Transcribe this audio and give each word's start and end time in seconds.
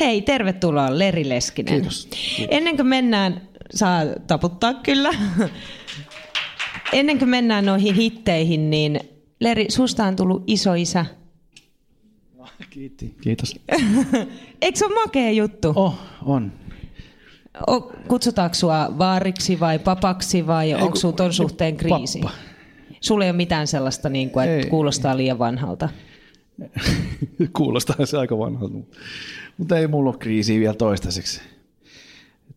Hei, 0.00 0.22
tervetuloa 0.22 0.98
Leri 0.98 1.28
Leskinen. 1.28 1.74
Kiitos. 1.74 2.08
Ennen 2.50 2.76
kuin 2.76 2.86
mennään, 2.86 3.48
saa 3.74 4.00
taputtaa 4.26 4.74
kyllä. 4.74 5.10
Ennen 6.92 7.18
kuin 7.18 7.28
mennään 7.28 7.66
noihin 7.66 7.94
hitteihin, 7.94 8.70
niin 8.70 9.00
Leri, 9.40 9.66
susta 9.70 10.04
on 10.04 10.16
tullut 10.16 10.42
isoisä. 10.46 11.06
Kiitti. 12.70 13.14
Kiitos. 13.20 13.54
Eikö 14.62 14.78
se 14.78 14.86
ole 14.86 14.94
makea 14.94 15.30
juttu? 15.30 15.72
Oh, 15.76 15.94
on. 16.24 16.52
O, 17.68 17.80
kutsutaanko 18.08 18.54
sua 18.54 18.94
vaariksi 18.98 19.60
vai 19.60 19.78
papaksi 19.78 20.46
vai 20.46 20.74
onko 20.74 20.88
kun- 20.88 20.96
sun 20.96 21.14
ton 21.14 21.32
suhteen 21.32 21.76
kriisi? 21.76 22.18
pappa. 22.18 22.34
Sulla 23.00 23.24
ei 23.24 23.30
ole 23.30 23.36
mitään 23.36 23.66
sellaista, 23.66 24.08
niin 24.08 24.30
kuin, 24.30 24.44
että 24.48 24.56
Ei. 24.64 24.70
kuulostaa 24.70 25.16
liian 25.16 25.38
vanhalta. 25.38 25.88
Kuulostaa 27.56 28.06
se 28.06 28.18
aika 28.18 28.38
vanhalta. 28.38 28.74
Mutta- 29.58 29.74
Mutta 29.74 29.78
ei 29.78 29.86
mulla 29.86 30.10
ole 30.10 30.18
kriisiä 30.18 30.60
vielä 30.60 30.74
toistaiseksi. 30.74 31.40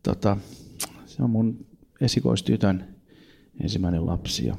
Tota, 0.02 0.36
se 1.06 1.22
on 1.22 1.30
mun 1.30 1.66
esikoistytön 2.00 2.84
ensimmäinen 3.62 4.06
lapsi. 4.06 4.46
Ja 4.46 4.56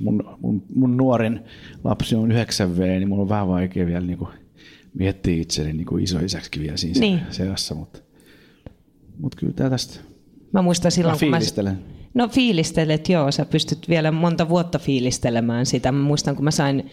mun, 0.00 0.36
mun, 0.40 0.62
mun 0.74 0.96
nuorin 0.96 1.40
lapsi 1.84 2.14
on 2.14 2.30
9V, 2.32 2.80
niin 2.80 3.08
mulla 3.08 3.22
on 3.22 3.28
vähän 3.28 3.48
vaikea 3.48 3.86
vielä 3.86 4.06
niin 4.06 4.18
miettiä 4.94 5.42
itseni 5.42 5.72
niin 5.72 6.00
isoisäksi 6.00 6.60
vielä 6.60 6.76
siinä 6.76 7.00
Niin. 7.00 7.20
seassa. 7.30 7.74
Mutta 7.74 7.98
mut 9.18 9.34
kyllä 9.34 9.52
tää 9.52 9.70
tästä. 9.70 10.00
Mä 10.52 10.62
muistan 10.62 10.90
silloin, 10.92 11.14
Mä 11.14 11.18
kun 11.18 11.28
mä... 11.28 11.36
fiilistelen. 11.36 11.78
No 12.14 12.28
fiilistelet, 12.28 13.08
joo. 13.08 13.30
Sä 13.32 13.44
pystyt 13.44 13.88
vielä 13.88 14.10
monta 14.10 14.48
vuotta 14.48 14.78
fiilistelemään 14.78 15.66
sitä. 15.66 15.92
Mä 15.92 16.02
muistan, 16.02 16.34
kun 16.36 16.44
mä 16.44 16.50
sain 16.50 16.90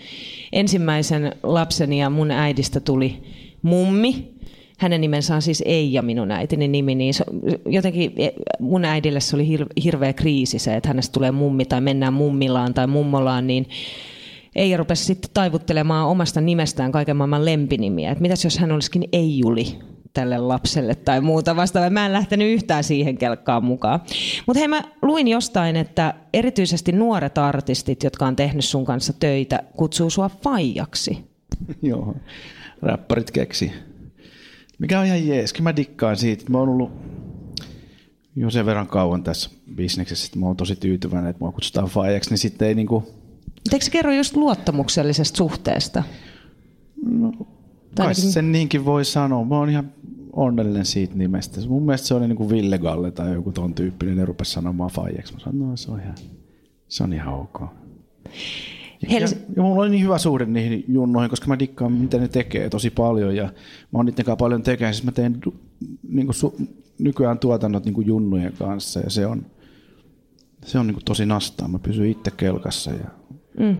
ensimmäisen 0.52 1.36
lapseni 1.44 2.00
ja 2.00 2.10
mun 2.10 2.32
äidistä 2.32 2.80
tuli 2.80 3.24
mummi. 3.62 4.39
Hänen 4.80 5.02
nimensä 5.02 5.36
on 5.36 5.42
siis 5.42 5.64
Eija, 5.66 6.02
minun 6.02 6.32
äitini 6.32 6.68
nimi. 6.68 6.96
Niin 6.96 7.14
se, 7.14 7.24
jotenkin 7.66 8.14
mun 8.60 8.86
äidille 8.86 9.20
se 9.20 9.36
oli 9.36 9.58
hir- 9.58 9.84
hirveä 9.84 10.14
kriisi 10.14 10.60
se, 10.60 10.76
että 10.76 10.90
hänestä 10.90 11.14
tulee 11.14 11.32
mummi 11.32 11.66
tai 11.66 11.82
mennään 11.82 12.14
mummilaan 12.14 12.74
tai 12.74 12.88
mummolaan, 12.88 13.48
niin 13.48 13.66
Eija 14.56 14.78
rupesi 14.78 15.06
sitten 15.06 15.32
taivuttelemaan 15.34 16.08
omasta 16.08 16.42
nimestään 16.42 16.92
kaiken 16.92 17.18
maailman 17.18 17.46
lempinimiä. 17.46 18.12
Että 18.12 18.22
mitäs 18.22 18.44
jos 18.44 18.58
hän 18.58 18.72
olisikin 18.72 19.04
Eijuli 19.14 19.80
tälle 20.14 20.38
lapselle 20.38 20.96
tai 20.96 21.22
muuta 21.22 21.56
vastaavaa. 21.56 21.90
Mä 21.90 22.06
en 22.06 22.14
lähtenyt 22.14 22.54
yhtään 22.54 22.84
siihen 22.84 23.18
kelkkaan 23.18 23.64
mukaan. 23.64 24.00
Mutta 24.48 24.60
hei, 24.60 24.68
mä 24.68 24.82
luin 25.02 25.28
jostain, 25.28 25.76
että 25.76 26.14
erityisesti 26.34 26.92
nuoret 26.92 27.38
artistit, 27.38 28.04
jotka 28.04 28.26
on 28.26 28.36
tehnyt 28.36 28.66
sun 28.66 28.86
kanssa 28.86 29.14
töitä, 29.14 29.64
kutsuu 29.76 30.10
sua 30.10 30.30
faijaksi. 30.44 31.18
Joo, 31.82 32.16
räppärit 32.82 33.32
keksi. 33.32 33.72
Mikä 34.80 35.00
on 35.00 35.06
ihan 35.06 35.28
jees, 35.28 35.54
kyllä 35.54 35.64
mä 35.64 35.76
dikkaan 35.76 36.18
siitä. 36.18 36.46
Mä 36.50 36.58
oon 36.58 36.70
ollut 36.70 36.92
jo 38.36 38.50
sen 38.50 38.66
verran 38.66 38.88
kauan 38.88 39.24
tässä 39.24 39.50
bisneksessä, 39.76 40.26
että 40.26 40.40
mä 40.40 40.46
oon 40.46 40.56
tosi 40.58 40.76
tyytyväinen, 40.76 41.30
että 41.30 41.44
mua 41.44 41.52
kutsutaan 41.52 41.88
faijaksi, 41.88 42.30
niin 42.30 42.38
sitten 42.38 42.68
ei 42.68 42.76
niinku, 42.76 43.04
eikö 43.74 43.86
se 43.86 43.92
kerro 43.92 44.12
just 44.12 44.36
luottamuksellisesta 44.36 45.38
suhteesta? 45.38 46.04
Tai 47.20 47.32
kai 47.96 48.08
ainakin- 48.08 48.32
sen 48.32 48.52
niinkin 48.52 48.86
voi 48.86 49.06
sanoa. 49.06 49.46
Mä 49.46 49.58
oon 49.58 49.70
ihan 49.70 49.92
onnellinen 50.34 50.86
siitä 50.86 51.16
nimestä. 51.16 51.62
Mun 51.68 51.86
mielestä 51.86 52.08
se 52.08 52.14
oli 52.14 52.28
niinku 52.28 52.50
Ville 52.50 52.78
Galle 52.78 53.12
tai 53.12 53.34
joku 53.34 53.52
ton 53.52 53.74
tyyppinen, 53.74 54.18
ne 54.18 54.26
rupesi 54.26 54.52
sanomaan 54.52 54.92
faijaksi. 54.92 55.34
Mä 55.34 55.40
sanoin, 55.40 55.70
no 55.70 55.78
se 55.78 55.92
on 55.92 56.00
ihan, 56.00 56.16
se 56.88 57.04
on 57.04 57.14
ihan 57.14 57.34
ok. 57.34 57.62
Ja, 59.02 59.10
Hels- 59.20 59.38
ja 59.56 59.64
mulla 59.64 59.82
oli 59.82 59.90
niin 59.90 60.04
hyvä 60.04 60.18
suhde 60.18 60.46
niihin 60.46 60.86
junnoihin, 60.88 61.30
koska 61.30 61.48
mä 61.48 61.60
dikkaan, 61.60 61.92
mitä 61.92 62.18
ne 62.18 62.28
tekee 62.28 62.70
tosi 62.70 62.90
paljon. 62.90 63.36
Ja 63.36 63.44
mä 63.44 63.52
oon 63.94 64.06
niiden 64.06 64.26
kanssa 64.26 64.36
paljon 64.36 64.64
tekemisissä. 64.64 65.06
Mä 65.06 65.12
teen 65.12 65.40
du- 65.48 65.54
niinku 66.10 66.34
su- 66.34 66.64
nykyään 67.00 67.40
tuotannot 67.40 67.86
niinku 67.86 68.02
junnujen 68.02 68.54
kanssa 68.60 69.00
ja 69.00 69.10
se 69.10 69.26
on, 69.26 69.46
se 70.66 70.80
on 70.80 70.88
niinku 70.88 71.02
tosi 71.06 71.26
nastaa. 71.26 71.68
Mä 71.68 71.80
pysyn 71.80 72.06
itse 72.10 72.32
kelkassa 72.32 72.92
ja, 72.92 73.08
Mm. 73.60 73.78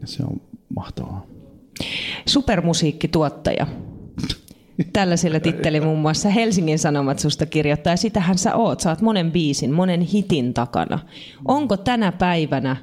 ja 0.00 0.06
se 0.06 0.22
on 0.22 0.40
mahtavaa. 0.74 1.26
Supermusiikkituottaja. 2.26 3.66
Tällaisella 4.92 5.40
titteli 5.40 5.80
muun 5.80 5.98
muassa 5.98 6.28
Helsingin 6.28 6.78
Sanomat 6.78 7.18
susta 7.18 7.46
kirjoittaa. 7.46 7.92
Ja 7.92 7.96
sitähän 7.96 8.38
sä 8.38 8.56
oot. 8.56 8.80
Sä 8.80 8.90
oot 8.90 9.00
monen 9.00 9.32
biisin, 9.32 9.72
monen 9.72 10.00
hitin 10.00 10.54
takana. 10.54 10.98
Onko 11.44 11.76
tänä 11.76 12.12
päivänä 12.12 12.76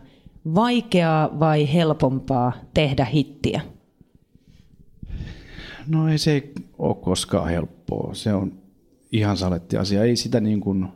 vaikeaa 0.55 1.39
vai 1.39 1.73
helpompaa 1.73 2.53
tehdä 2.73 3.05
hittiä? 3.05 3.61
No 5.87 6.09
ei 6.09 6.17
se 6.17 6.51
ole 6.77 6.95
koskaan 6.95 7.49
helppoa. 7.49 8.13
Se 8.13 8.33
on 8.33 8.53
ihan 9.11 9.37
saletti 9.37 9.77
asia. 9.77 10.03
Ei 10.03 10.15
sitä 10.15 10.39
niin 10.39 10.59
kuin, 10.59 10.87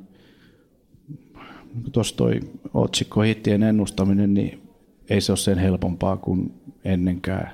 niin 1.73 1.91
tuossa 1.91 2.17
toi 2.17 2.39
otsikko 2.73 3.21
hittien 3.21 3.63
ennustaminen, 3.63 4.33
niin 4.33 4.61
ei 5.09 5.21
se 5.21 5.31
ole 5.31 5.37
sen 5.37 5.57
helpompaa 5.57 6.17
kuin 6.17 6.53
ennenkään. 6.83 7.51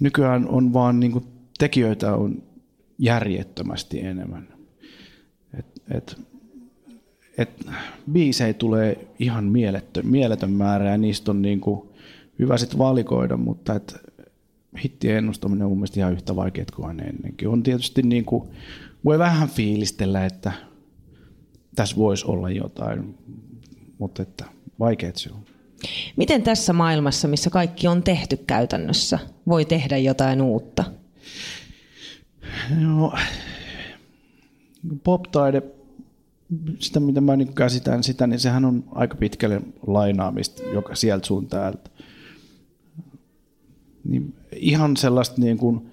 Nykyään 0.00 0.48
on 0.48 0.72
vaan 0.72 1.00
niin 1.00 1.12
kuin 1.12 1.24
tekijöitä 1.58 2.14
on 2.14 2.42
järjettömästi 2.98 4.00
enemmän. 4.00 4.48
Et, 5.58 5.66
et, 5.90 6.20
et 7.38 7.66
biisejä 8.12 8.54
tulee 8.54 9.08
ihan 9.18 9.44
mieletön, 9.44 10.06
mieletön 10.06 10.50
määrä 10.50 10.90
ja 10.90 10.98
niistä 10.98 11.30
on 11.30 11.42
niin 11.42 11.60
kuin 11.60 11.88
hyvä 12.38 12.58
sit 12.58 12.78
valikoida, 12.78 13.36
mutta 13.36 13.74
et 13.74 13.96
hittien 14.84 15.16
ennustaminen 15.16 15.64
on 15.64 15.70
mun 15.70 15.78
mielestä 15.78 16.00
ihan 16.00 16.12
yhtä 16.12 16.36
vaikeaa 16.36 16.66
kuin 16.76 16.88
aina 16.88 17.02
ennenkin. 17.02 17.48
On 17.48 17.62
tietysti 17.62 18.02
niin 18.02 18.24
kuin, 18.24 18.48
voi 19.04 19.18
vähän 19.18 19.48
fiilistellä, 19.48 20.26
että 20.26 20.52
tässä 21.74 21.96
voisi 21.96 22.24
olla 22.26 22.50
jotain, 22.50 23.18
mutta 23.98 24.22
että 24.22 24.44
vaikeat 24.78 25.16
se 25.16 25.30
on. 25.32 25.44
Miten 26.16 26.42
tässä 26.42 26.72
maailmassa, 26.72 27.28
missä 27.28 27.50
kaikki 27.50 27.86
on 27.86 28.02
tehty 28.02 28.36
käytännössä, 28.36 29.18
voi 29.46 29.64
tehdä 29.64 29.96
jotain 29.98 30.42
uutta? 30.42 30.84
No, 32.80 33.12
pop-taide, 35.04 35.62
sitä 36.78 37.00
mitä 37.00 37.20
mä 37.20 37.36
niin 37.36 37.54
käsitän 37.54 38.02
sitä, 38.02 38.26
niin 38.26 38.40
sehän 38.40 38.64
on 38.64 38.84
aika 38.90 39.16
pitkälle 39.16 39.62
lainaamista 39.86 40.62
joka 40.62 40.94
sieltä 40.94 41.26
sun 41.26 41.46
täältä. 41.46 41.90
Niin 44.04 44.34
ihan 44.56 44.96
sellaista 44.96 45.40
niin 45.40 45.58
kuin 45.58 45.90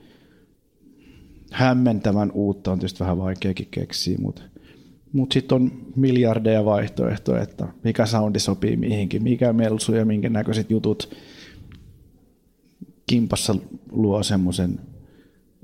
hämmentävän 1.52 2.32
uutta 2.32 2.72
on 2.72 2.80
tietysti 2.80 3.00
vähän 3.00 3.18
vaikeakin 3.18 3.68
keksiä, 3.72 4.18
mutta 4.22 4.42
mutta 5.14 5.34
sitten 5.34 5.56
on 5.56 5.72
miljardeja 5.96 6.66
vaihtoehtoja, 6.66 7.42
että 7.42 7.68
mikä 7.84 8.06
soundi 8.06 8.40
sopii 8.40 8.78
mihinkin, 8.78 9.24
mikä 9.24 9.54
melsu 9.54 9.96
ja 9.96 10.06
minkä 10.06 10.30
näköiset 10.30 10.72
jutut 10.72 11.16
kimpassa 13.10 13.56
luo 13.92 14.24
semmoisen 14.24 14.80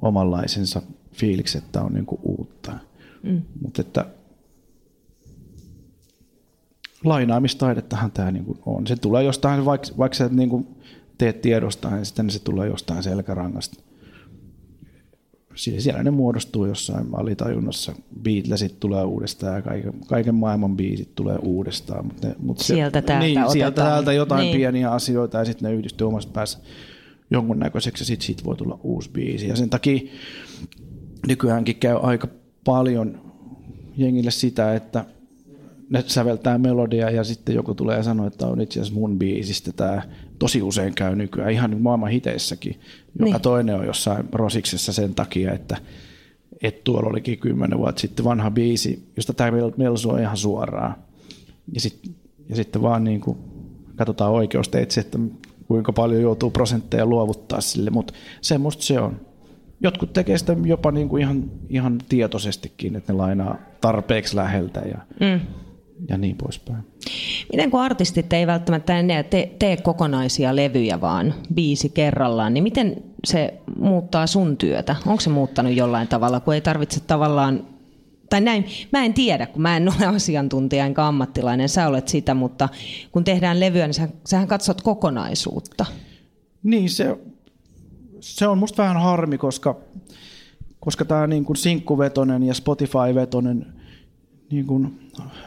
omanlaisensa 0.02 0.81
fiiliksen, 1.14 1.62
että 1.64 1.81
on 1.81 1.94
niinku 1.94 2.20
uutta. 2.24 2.79
Mm. 3.23 3.41
Mutta 3.61 3.82
että 3.82 4.06
lainaamistaidettahan 7.03 8.11
tämä 8.11 8.32
niinku 8.32 8.58
on. 8.66 8.88
Se 8.88 8.96
tulee 8.96 9.23
jostain, 9.23 9.66
vaikka, 9.66 9.88
vaikka 9.97 10.16
sä 10.17 10.29
niinku 10.32 10.67
teet 11.17 11.41
tiedostaan, 11.41 11.94
niin 11.94 12.05
sitten 12.05 12.29
se 12.29 12.40
tulee 12.40 12.67
jostain 12.67 13.03
selkärangasta. 13.03 13.84
Sie- 15.55 15.79
Siellä 15.79 16.03
ne 16.03 16.11
muodostuu 16.11 16.66
jossain 16.66 17.08
alitajunnassa. 17.14 17.94
Beatlesit 18.22 18.79
tulee 18.79 19.03
uudestaan 19.03 19.55
ja 19.55 19.61
kaiken, 19.61 19.94
kaiken 20.08 20.35
maailman 20.35 20.78
biisit 20.78 21.16
tulee 21.16 21.38
uudestaan. 21.41 22.05
Mutta 22.05 22.28
ne, 22.28 22.35
mutta 22.40 22.64
se, 22.64 22.73
Sieltä 22.73 23.02
täältä 23.02 23.26
niin, 23.26 23.40
sieltä 23.52 23.67
otetaan. 23.67 23.88
täältä 23.91 24.14
jotain 24.14 24.40
Niin. 24.40 24.52
niin. 24.52 24.58
pieniä 24.59 24.91
asioita 24.91 25.38
ja 25.38 25.46
sitten 25.46 25.70
ne 25.70 25.76
yhdistyy 25.76 26.08
omassa 26.08 26.29
päässä 26.34 26.59
jonkunnäköiseksi 27.32 28.02
ja 28.02 28.05
sitten 28.05 28.26
siitä 28.26 28.44
voi 28.46 28.55
tulla 28.55 28.79
uusi 28.84 29.09
biisi. 29.09 29.47
Ja 29.47 29.55
sen 29.55 29.70
takia 29.70 29.99
nykyäänkin 31.28 31.76
käy 31.76 31.97
aika 32.02 32.28
paljon 32.64 33.22
jengille 33.97 34.32
sitä, 34.32 34.76
että 34.76 35.05
ne 35.89 36.03
säveltää 36.07 36.57
melodia 36.57 37.09
ja 37.09 37.23
sitten 37.23 37.55
joku 37.55 37.73
tulee 37.73 37.97
ja 37.97 38.03
sanoo, 38.03 38.28
että 38.28 38.47
on 38.47 38.61
itse 38.61 38.79
asiassa 38.79 38.99
mun 38.99 39.19
biisistä 39.19 39.72
tämä 39.72 40.01
tosi 40.39 40.61
usein 40.61 40.93
käy 40.95 41.16
nykyään, 41.16 41.51
ihan 41.51 41.81
maailman 41.81 42.09
hiteissäkin. 42.09 42.73
Joka 42.73 42.84
Niin. 43.19 43.34
niin. 43.34 43.41
toinen 43.41 43.75
on 43.75 43.85
jossain 43.85 44.25
rosiksessa 44.31 44.93
sen 44.93 45.16
takia, 45.16 45.53
että 45.53 45.78
että 46.61 46.81
tuolla 46.84 47.09
olikin 47.09 47.39
kymmenen 47.39 47.79
vuotta 47.79 48.01
sitten 48.01 48.25
vanha 48.25 48.51
biisi, 48.51 49.11
josta 49.16 49.34
tämä 49.34 49.51
Melsu 49.78 50.09
on 50.09 50.19
ihan 50.19 50.37
suoraan. 50.37 50.95
Ja, 51.73 51.81
sit, 51.81 52.11
ja 52.49 52.55
sitten 52.55 52.81
vaan 52.81 53.03
niin 53.03 53.22
kuin 53.22 53.37
katsotaan 53.95 54.31
oikeusteitse, 54.31 55.01
että 55.01 55.19
kuinka 55.67 55.93
paljon 55.93 56.22
joutuu 56.22 56.51
prosentteja 56.51 57.05
luovuttaa 57.05 57.61
sille, 57.61 57.89
mutta 57.89 58.13
semmoista 58.41 58.84
se 58.84 58.99
on. 58.99 59.19
Jotkut 59.81 60.13
tekee 60.13 60.37
sitä 60.37 60.55
jopa 60.66 60.91
niin 60.91 61.09
kuin 61.09 61.22
ihan, 61.22 61.51
ihan 61.69 61.97
tietoisestikin, 62.09 62.95
että 62.95 63.13
ne 63.13 63.17
lainaa 63.17 63.57
tarpeeksi 63.81 64.35
läheltä 64.35 64.79
ja, 64.79 64.97
mm. 65.19 65.39
Ja 66.09 66.17
niin 66.17 66.38
poispäin. 66.38 66.84
Miten 67.52 67.72
kun 67.72 67.82
artistit 67.82 68.34
ei 68.34 68.47
välttämättä 68.47 68.99
enää 68.99 69.23
tee, 69.23 69.55
tee 69.59 69.78
kokonaisia 69.78 70.55
levyjä, 70.55 71.02
vaan 71.02 71.34
biisi 71.53 71.90
kerrallaan, 71.90 72.53
niin 72.53 72.64
miten 72.64 73.03
se 73.26 73.53
muuttaa 73.79 74.28
sun 74.28 74.58
työtä? 74.58 74.96
Onko 75.05 75.22
se 75.22 75.29
muuttanut 75.29 75.76
jollain 75.76 76.08
tavalla, 76.08 76.40
kun 76.40 76.53
ei 76.53 76.61
tarvitse 76.61 76.99
tavallaan 76.99 77.67
tai 78.29 78.41
näin, 78.41 78.66
mä 78.94 79.05
en 79.05 79.14
tiedä, 79.14 79.46
kun 79.46 79.61
mä 79.61 79.78
en 79.78 79.90
ole 79.90 80.05
asiantuntija 80.16 80.85
enkä 80.85 81.08
ammattilainen, 81.08 81.70
sä 81.70 81.88
olet 81.88 82.08
sitä, 82.08 82.34
mutta 82.34 82.70
kun 83.11 83.23
tehdään 83.23 83.59
levyä, 83.59 83.88
niin 83.88 83.94
sä, 83.94 84.09
sähän 84.26 84.47
katsot 84.47 84.82
kokonaisuutta. 84.82 85.85
Niin, 86.64 86.90
se, 86.90 87.17
se 88.20 88.47
on 88.47 88.58
musta 88.58 88.84
vähän 88.84 89.02
harmi, 89.02 89.38
koska, 89.38 89.76
koska 90.79 91.05
tämä 91.05 91.28
niin 91.28 91.46
kuin 91.46 91.58
sinkkuvetonen 91.58 92.44
ja 92.44 92.53
Spotify-vetonen 92.53 93.77
niin 94.52 94.66
kuin 94.66 94.99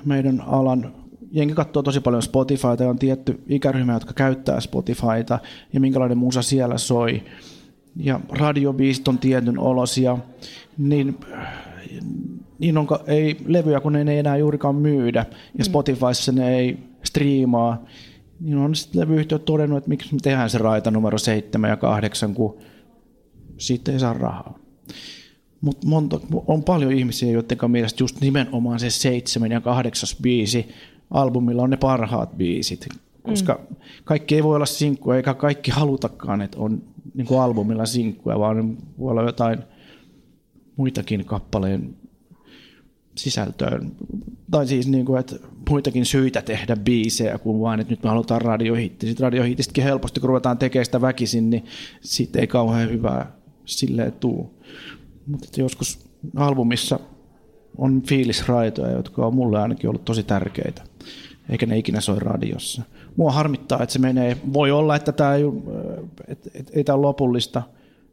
meidän 0.05 0.41
alan 0.41 0.94
jengi 1.32 1.55
katsoo 1.55 1.82
tosi 1.82 2.00
paljon 2.00 2.23
Spotifyta 2.23 2.82
ja 2.82 2.91
on 2.91 2.99
tietty 2.99 3.43
ikäryhmä, 3.49 3.93
jotka 3.93 4.12
käyttää 4.12 4.61
Spotifyta 4.61 5.38
ja 5.73 5.81
minkälainen 5.81 6.19
musa 6.19 6.43
siellä 6.43 6.79
soi. 6.79 7.23
Ja 7.97 8.20
radiobiisit 8.29 9.08
on 9.08 9.19
tietyn 9.19 9.58
olosia, 9.58 10.19
niin 10.79 11.19
niin 12.58 12.79
on, 12.79 12.87
ei 13.06 13.37
levyjä, 13.47 13.81
kun 13.81 13.93
ne 13.93 14.12
ei 14.12 14.19
enää 14.19 14.37
juurikaan 14.37 14.75
myydä, 14.75 15.26
ja 15.31 15.58
mm. 15.58 15.64
Spotifyssa 15.64 16.32
ne 16.32 16.56
ei 16.56 16.79
striimaa, 17.02 17.85
niin 18.41 18.56
on 18.56 18.75
sitten 18.75 19.00
levyyhtiöt 19.00 19.44
todennut, 19.44 19.79
että 19.79 19.88
miksi 19.88 20.14
me 20.14 20.19
tehdään 20.23 20.50
se 20.50 20.58
raita 20.58 20.91
numero 20.91 21.19
7 21.19 21.70
ja 21.70 21.76
8, 21.76 22.35
kun 22.35 22.58
siitä 23.58 23.93
ei 23.93 24.00
saa 24.00 24.12
rahaa. 24.12 24.58
Mutta 25.61 25.87
on 26.47 26.62
paljon 26.65 26.93
ihmisiä, 26.93 27.31
joiden 27.31 27.71
mielestä 27.71 28.03
just 28.03 28.21
nimenomaan 28.21 28.81
se 28.81 28.91
7 28.91 29.51
ja 29.51 29.61
8 29.61 30.09
biisi 30.23 30.69
albumilla 31.11 31.62
on 31.62 31.71
ne 31.71 31.77
parhaat 31.77 32.37
biisit, 32.37 32.89
koska 33.23 33.61
mm. 33.71 33.77
kaikki 34.05 34.35
ei 34.35 34.45
voi 34.45 34.57
olla 34.57 34.67
sinkkuja, 34.67 35.17
eikä 35.17 35.35
kaikki 35.35 35.71
halutakaan, 35.71 36.43
että 36.43 36.59
on 36.61 36.83
niin 37.15 37.27
kuin 37.27 37.41
albumilla 37.41 37.87
sinkkuja, 37.87 38.39
vaan 38.39 38.79
voi 38.99 39.11
olla 39.11 39.23
jotain 39.23 39.59
muitakin 40.77 41.25
kappaleen 41.25 41.97
sisältöön. 43.15 43.93
Tai 44.51 44.67
siis 44.67 44.89
niin 44.89 45.07
kuin, 45.07 45.21
että 45.21 45.37
muitakin 45.71 46.07
syitä 46.07 46.43
tehdä 46.43 46.77
biisejä 46.77 47.39
kuin 47.39 47.61
vain, 47.61 47.81
että 47.81 47.93
nyt 47.93 48.03
me 48.03 48.09
halutaan 48.09 48.43
radiohitti. 48.43 49.07
Sitten 49.07 49.25
radiohitistäkin 49.25 49.85
helposti, 49.85 50.21
kun 50.21 50.29
ruvetaan 50.29 50.59
tekemään 50.59 50.85
sitä 50.85 51.01
väkisin, 51.01 51.51
niin 51.51 51.65
siitä 52.01 52.39
ei 52.39 52.47
kauhean 52.47 52.91
hyvää 52.91 53.33
silleen 53.65 54.12
tuu. 54.12 54.61
Mutta 55.31 55.49
joskus 55.56 55.99
albumissa 56.37 57.00
on 57.79 58.03
fiilisraitoja, 58.03 58.93
jotka 58.93 59.27
on 59.27 59.35
mulle 59.35 59.61
ainakin 59.61 59.91
ollut 59.91 60.05
tosi 60.05 60.23
tärkeitä, 60.23 60.82
eikä 61.49 61.67
ne 61.67 61.79
ikinä 61.79 62.00
soi 62.00 62.19
radiossa. 62.19 62.82
Mua 63.17 63.32
harmittaa, 63.32 63.82
että 63.82 63.93
se 63.93 63.99
menee, 63.99 64.37
voi 64.53 64.71
olla, 64.71 64.97
että 64.97 65.12
tämä 65.12 65.35
ei, 65.35 65.43
että, 66.29 66.50
että 66.55 66.73
ei 66.77 66.85
tämä 66.85 66.97
ole 66.97 67.06
lopullista, 67.06 67.62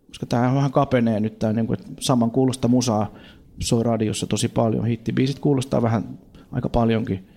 koska 0.08 0.26
tämä 0.26 0.56
vähän 0.56 0.72
kapenee 0.72 1.20
nyt 1.20 1.40
tämä 1.40 1.54
niin 1.54 1.68
kuin, 1.68 1.78
saman 2.00 2.32
kuulosta 2.32 2.68
musaa 2.68 3.14
soi 3.60 3.84
radiossa 3.84 4.28
tosi 4.28 4.48
paljon. 4.48 4.86
Hittibiisit 4.86 5.40
kuulostaa 5.40 5.82
vähän 5.82 6.20
aika 6.52 6.70
paljonkin. 6.70 7.28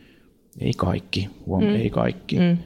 Ei 0.58 0.72
kaikki, 0.76 1.28
huom, 1.46 1.64
mm. 1.64 1.74
ei 1.74 1.90
kaikki. 1.90 2.38
Mm. 2.38 2.58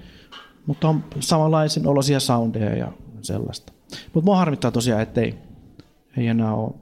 Mutta 0.67 0.89
on 0.89 1.05
samanlaisen 1.21 1.87
olosia 1.87 2.21
soundeja 2.21 2.77
ja 2.77 2.93
sellaista. 3.23 3.73
Mutta 4.15 4.25
mua 4.25 4.37
harmittaa 4.37 4.71
tosiaan, 4.71 5.03
että 5.03 5.21
ei, 5.21 5.35
ei 6.17 6.27
enää 6.27 6.55
ole, 6.55 6.75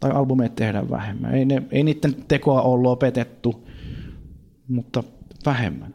tai 0.00 0.10
albumeet 0.10 0.54
tehdään 0.54 0.90
vähemmän. 0.90 1.34
Ei, 1.34 1.44
ne, 1.44 1.62
ei 1.70 1.82
niiden 1.82 2.14
tekoa 2.28 2.62
ole 2.62 2.82
lopetettu, 2.82 3.68
mutta 4.68 5.02
vähemmän. 5.46 5.94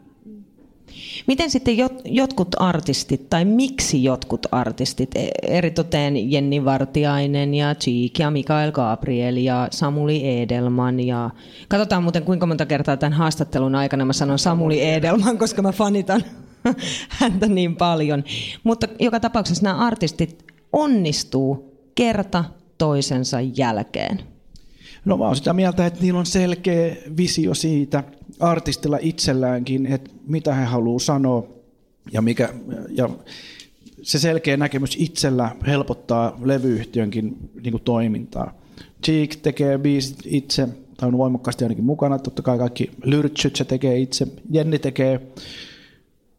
Miten 1.26 1.50
sitten 1.50 1.76
jot, 1.76 2.02
jotkut 2.04 2.48
artistit, 2.58 3.30
tai 3.30 3.44
miksi 3.44 4.04
jotkut 4.04 4.46
artistit, 4.52 5.16
e, 5.16 5.28
eritoten 5.42 6.32
Jenni 6.32 6.64
Vartiainen 6.64 7.54
ja 7.54 7.74
Cheek 7.74 8.18
ja 8.18 8.30
Mikael 8.30 8.72
Gabriel 8.72 9.36
ja 9.36 9.68
Samuli 9.70 10.40
Edelman 10.40 11.00
ja 11.00 11.30
katsotaan 11.68 12.02
muuten 12.02 12.22
kuinka 12.22 12.46
monta 12.46 12.66
kertaa 12.66 12.96
tämän 12.96 13.12
haastattelun 13.12 13.74
aikana 13.74 14.04
mä 14.04 14.12
sanon 14.12 14.38
Samuli 14.38 14.84
Edelman, 14.84 15.38
koska 15.38 15.62
mä 15.62 15.72
fanitan 15.72 16.24
häntä 17.20 17.46
niin 17.46 17.76
paljon. 17.76 18.24
Mutta 18.64 18.86
joka 19.00 19.20
tapauksessa 19.20 19.62
nämä 19.64 19.76
artistit 19.76 20.44
onnistuu 20.72 21.74
kerta 21.94 22.44
toisensa 22.78 23.40
jälkeen. 23.40 24.20
No 25.04 25.16
mä 25.16 25.24
oon 25.24 25.36
sitä 25.36 25.52
mieltä, 25.52 25.86
että 25.86 26.00
niillä 26.00 26.18
on 26.18 26.26
selkeä 26.26 26.96
visio 27.16 27.54
siitä 27.54 28.04
artistilla 28.40 28.98
itselläänkin, 29.00 29.86
että 29.86 30.10
mitä 30.26 30.54
he 30.54 30.64
haluaa 30.64 30.98
sanoa 30.98 31.46
ja, 32.12 32.22
mikä, 32.22 32.54
ja 32.90 33.08
se 34.02 34.18
selkeä 34.18 34.56
näkemys 34.56 34.96
itsellä 34.98 35.56
helpottaa 35.66 36.38
levyyhtiönkin 36.42 37.50
niin 37.64 37.80
toimintaa. 37.84 38.54
Cheek 39.04 39.36
tekee 39.36 39.78
biisit 39.78 40.18
itse, 40.24 40.68
tai 40.96 41.08
on 41.08 41.18
voimakkaasti 41.18 41.64
ainakin 41.64 41.84
mukana, 41.84 42.18
totta 42.18 42.42
kai 42.42 42.58
kaikki 42.58 42.90
lyrtsyt 43.04 43.56
se 43.56 43.64
tekee 43.64 43.98
itse. 43.98 44.26
Jenni 44.50 44.78
tekee 44.78 45.20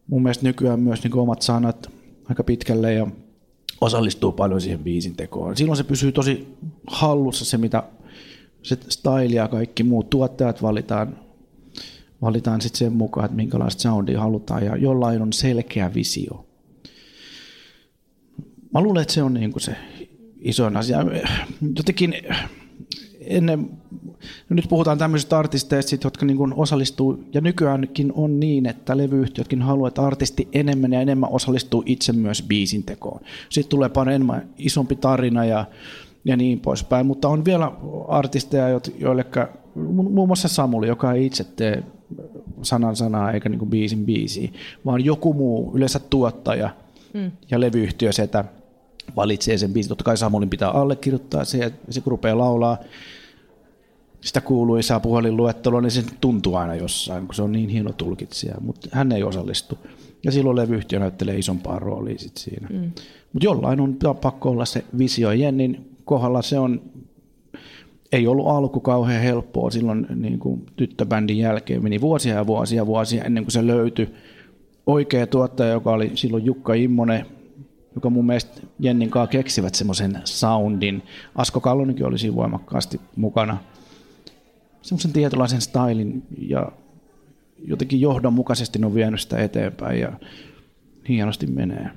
mun 0.06 0.22
mielestä 0.22 0.46
nykyään 0.46 0.80
myös 0.80 1.02
niin 1.02 1.18
omat 1.18 1.42
sanat 1.42 1.90
aika 2.24 2.44
pitkälle 2.44 2.92
ja 2.92 3.06
osallistuu 3.80 4.32
paljon 4.32 4.60
siihen 4.60 4.84
biisin 4.84 5.16
tekoon. 5.16 5.56
Silloin 5.56 5.76
se 5.76 5.84
pysyy 5.84 6.12
tosi 6.12 6.56
hallussa 6.86 7.44
se, 7.44 7.58
mitä 7.58 7.82
se 8.62 8.78
style 8.88 9.34
ja 9.34 9.48
kaikki 9.48 9.82
muut 9.82 10.10
tuottajat 10.10 10.62
valitaan, 10.62 11.18
valitaan 12.22 12.60
sitten 12.60 12.78
sen 12.78 12.92
mukaan, 12.92 13.24
että 13.24 13.36
minkälaista 13.36 13.82
soundia 13.82 14.20
halutaan 14.20 14.64
ja 14.64 14.76
jollain 14.76 15.22
on 15.22 15.32
selkeä 15.32 15.94
visio. 15.94 16.46
Mä 18.74 18.80
luulen, 18.80 19.02
että 19.02 19.14
se 19.14 19.22
on 19.22 19.34
niin 19.34 19.52
kuin 19.52 19.62
se 19.62 19.76
isoin 20.40 20.76
asia. 20.76 20.98
Jotenkin 21.76 22.14
ennen, 23.26 23.70
no 24.48 24.54
nyt 24.54 24.68
puhutaan 24.68 24.98
tämmöisistä 24.98 25.38
artisteista, 25.38 25.96
jotka 26.04 26.26
niin 26.26 26.36
kuin 26.36 26.54
osallistuu, 26.56 27.24
ja 27.34 27.40
nykyäänkin 27.40 28.12
on 28.12 28.40
niin, 28.40 28.66
että 28.66 28.96
levyyhtiötkin 28.96 29.62
haluaa, 29.62 29.88
että 29.88 30.06
artisti 30.06 30.48
enemmän 30.52 30.92
ja 30.92 31.00
enemmän 31.00 31.30
osallistuu 31.32 31.82
itse 31.86 32.12
myös 32.12 32.42
biisin 32.42 32.82
tekoon. 32.82 33.20
Sitten 33.48 33.70
tulee 33.70 33.88
paljon 33.88 34.14
enemmän 34.14 34.48
isompi 34.58 34.96
tarina 34.96 35.44
ja 35.44 35.64
ja 36.26 36.36
niin 36.36 36.60
poispäin. 36.60 37.06
Mutta 37.06 37.28
on 37.28 37.44
vielä 37.44 37.72
artisteja, 38.08 38.80
joille 38.98 39.24
muun 39.74 40.28
muassa 40.28 40.48
Samuli, 40.48 40.88
joka 40.88 41.12
ei 41.12 41.26
itse 41.26 41.44
tee 41.44 41.82
sanan 42.62 42.96
sanaa 42.96 43.32
eikä 43.32 43.48
niin 43.48 43.58
kuin 43.58 43.70
biisin 43.70 44.06
biisiä, 44.06 44.48
vaan 44.84 45.04
joku 45.04 45.32
muu, 45.32 45.72
yleensä 45.74 45.98
tuottaja 45.98 46.70
mm. 47.14 47.30
ja 47.50 47.60
levyyhtiö 47.60 48.12
setä 48.12 48.44
valitsee 49.16 49.58
sen 49.58 49.72
biisin. 49.72 49.88
Totta 49.88 50.04
kai 50.04 50.16
Samulin 50.16 50.50
pitää 50.50 50.70
allekirjoittaa 50.70 51.44
se, 51.44 51.58
että 51.58 51.92
se 51.92 52.00
kun 52.00 52.10
rupeaa 52.10 52.38
laulaa 52.38 52.78
sitä 54.26 54.40
kuuluisaa 54.40 55.00
puhelinluettelua, 55.00 55.80
niin 55.80 55.90
se 55.90 56.04
tuntuu 56.20 56.54
aina 56.54 56.74
jossain, 56.74 57.26
kun 57.26 57.34
se 57.34 57.42
on 57.42 57.52
niin 57.52 57.68
hieno 57.68 57.92
tulkitsija, 57.92 58.54
mutta 58.60 58.88
hän 58.92 59.12
ei 59.12 59.22
osallistu. 59.22 59.78
Ja 60.24 60.32
silloin 60.32 60.56
levyyhtiö 60.56 60.98
näyttelee 60.98 61.38
isompaa 61.38 61.78
roolia 61.78 62.18
sit 62.18 62.36
siinä. 62.36 62.68
Mm. 62.70 62.90
Mutta 63.32 63.46
jollain 63.46 63.80
on 63.80 63.96
pakko 64.20 64.50
olla 64.50 64.64
se 64.64 64.84
visio. 64.98 65.32
Jennin 65.32 65.90
kohdalla 66.04 66.42
se 66.42 66.58
on, 66.58 66.82
ei 68.12 68.26
ollut 68.26 68.46
alku 68.48 68.80
kauhean 68.80 69.22
helppoa 69.22 69.70
silloin 69.70 70.06
niin 70.14 70.38
kuin 70.38 70.66
tyttöbändin 70.76 71.38
jälkeen. 71.38 71.82
Meni 71.82 72.00
vuosia 72.00 72.34
ja 72.34 72.46
vuosia 72.46 72.76
ja 72.76 72.86
vuosia 72.86 73.24
ennen 73.24 73.44
kuin 73.44 73.52
se 73.52 73.66
löytyi 73.66 74.08
oikea 74.86 75.26
tuottaja, 75.26 75.70
joka 75.70 75.92
oli 75.92 76.12
silloin 76.14 76.44
Jukka 76.44 76.74
Immonen, 76.74 77.26
joka 77.94 78.10
mun 78.10 78.26
mielestä 78.26 78.60
Jennin 78.78 79.10
kanssa 79.10 79.30
keksivät 79.30 79.74
semmoisen 79.74 80.20
soundin. 80.24 81.02
Asko 81.34 81.60
Kallonikin 81.60 82.06
oli 82.06 82.18
siinä 82.18 82.36
voimakkaasti 82.36 83.00
mukana. 83.16 83.58
Semmoisen 84.86 85.12
tietynlaisen 85.12 85.60
stylin 85.60 86.22
ja 86.38 86.72
jotenkin 87.64 88.00
johdonmukaisesti 88.00 88.78
ne 88.78 88.86
on 88.86 88.94
vienyt 88.94 89.20
sitä 89.20 89.38
eteenpäin 89.38 90.00
ja 90.00 90.12
hienosti 91.08 91.46
menee. 91.46 91.90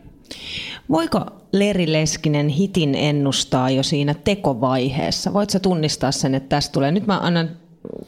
Voiko 0.89 1.19
Leri 1.51 1.93
Leskinen 1.93 2.48
hitin 2.48 2.96
ennustaa 2.96 3.69
jo 3.69 3.84
siinä 3.84 4.13
tekovaiheessa? 4.13 5.34
Voitko 5.34 5.60
tunnistaa 5.60 6.12
sen, 6.12 6.36
että 6.36 6.50
tästä 6.50 6.74
tulee? 6.74 6.91
Nyt 6.91 7.08
mä 7.08 7.19
annan 7.19 7.50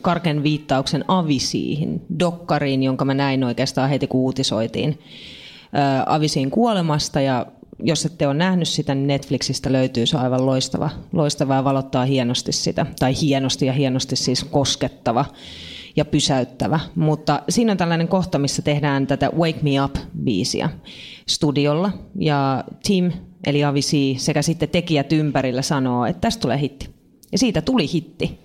karken 0.02 0.44
viittauksen 0.44 1.06
Avisiihin, 1.08 2.02
dokkariin, 2.20 2.84
jonka 2.84 3.06
mä 3.06 3.14
näin 3.14 3.44
oikeastaan 3.44 3.90
heti 3.90 4.08
kun 4.08 4.22
uutisoitiin 4.22 5.00
Avisiin 6.06 6.52
kuolemasta 6.52 7.22
ja 7.22 7.46
jos 7.82 8.06
ette 8.06 8.28
ole 8.28 8.34
nähnyt 8.34 8.68
sitä, 8.68 8.96
niin 8.96 9.08
Netflixistä 9.08 9.72
löytyy, 9.72 10.06
se 10.06 10.18
aivan 10.18 10.46
loistava, 10.46 10.90
loistava 11.14 11.56
ja 11.56 11.64
valottaa 11.64 12.06
hienosti 12.06 12.52
sitä, 12.52 12.86
tai 13.00 13.14
hienosti 13.22 13.66
ja 13.66 13.74
hienosti 13.74 14.16
siis 14.16 14.44
koskettava 14.44 15.26
ja 15.96 16.06
pysäyttävä. 16.06 16.80
Mutta 16.96 17.42
siinä 17.50 17.72
on 17.72 17.78
tällainen 17.78 18.08
kohta, 18.08 18.40
missä 18.40 18.62
tehdään 18.62 19.08
tätä 19.08 19.30
Wake 19.38 19.60
Me 19.62 19.84
Up-biisiä 19.84 20.70
studiolla, 21.28 21.92
ja 22.20 22.64
Tim, 22.84 23.12
eli 23.46 23.64
Avisi, 23.64 24.16
sekä 24.20 24.42
sitten 24.42 24.70
tekijät 24.70 25.14
ympärillä 25.14 25.62
sanoo, 25.62 26.06
että 26.06 26.22
tästä 26.22 26.42
tulee 26.42 26.60
hitti. 26.60 26.90
Ja 27.32 27.38
siitä 27.38 27.62
tuli 27.62 27.94
hitti. 27.94 28.40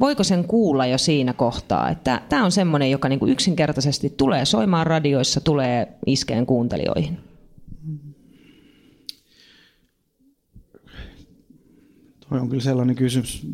Voiko 0.00 0.24
sen 0.24 0.44
kuulla 0.44 0.86
jo 0.86 0.98
siinä 0.98 1.32
kohtaa, 1.32 1.90
että 1.90 2.20
tämä 2.28 2.44
on 2.44 2.52
semmoinen, 2.52 2.90
joka 2.90 3.08
niinku 3.08 3.26
yksinkertaisesti 3.26 4.14
tulee 4.16 4.44
soimaan 4.44 4.86
radioissa, 4.86 5.40
tulee 5.40 5.88
iskeen 6.06 6.46
kuuntelijoihin? 6.46 7.33
On 12.40 12.48
kyllä 12.48 12.62
sellainen 12.62 12.96
kysymys, 12.96 13.46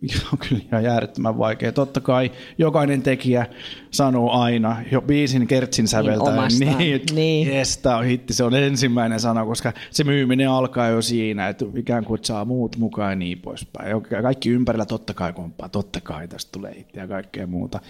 mikä 0.00 0.18
on 0.32 0.38
kyllä 0.48 0.62
ihan 0.66 0.84
järjettömän 0.84 1.38
vaikea. 1.38 1.72
Totta 1.72 2.00
kai 2.00 2.32
jokainen 2.58 3.02
tekijä 3.02 3.46
sanoo 3.90 4.30
aina, 4.30 4.76
jo 4.92 5.00
biisin 5.00 5.46
kertsin 5.46 5.88
säveltäen, 5.88 6.48
Niin, 6.58 6.78
niin, 6.78 7.00
niin. 7.14 7.48
Yes, 7.48 7.80
on 7.98 8.04
hitti, 8.04 8.34
se 8.34 8.44
on 8.44 8.54
ensimmäinen 8.54 9.20
sana, 9.20 9.44
koska 9.44 9.72
se 9.90 10.04
myyminen 10.04 10.50
alkaa 10.50 10.88
jo 10.88 11.02
siinä, 11.02 11.48
että 11.48 11.64
ikään 11.76 12.04
kuin 12.04 12.20
saa 12.22 12.44
muut 12.44 12.76
mukaan 12.76 13.12
ja 13.12 13.16
niin 13.16 13.38
poispäin. 13.38 14.02
Kaikki 14.22 14.50
ympärillä 14.50 14.86
totta 14.86 15.14
kai 15.14 15.32
komppaa, 15.32 15.68
totta 15.68 16.00
kai 16.00 16.28
tästä 16.28 16.52
tulee 16.52 16.74
hitti 16.76 16.98
ja 16.98 17.08
kaikkea 17.08 17.46
muuta. 17.46 17.80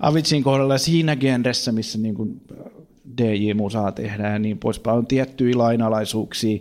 Avicin 0.00 0.42
kohdalla 0.42 0.78
siinä 0.78 1.16
genressä, 1.16 1.72
missä 1.72 1.98
niin 1.98 2.14
kuin 2.14 2.40
DJ-musaa 3.18 3.92
tehdään 3.92 4.32
ja 4.32 4.38
niin 4.38 4.58
poispäin, 4.58 4.98
on 4.98 5.06
tiettyjä 5.06 5.58
lainalaisuuksia, 5.58 6.58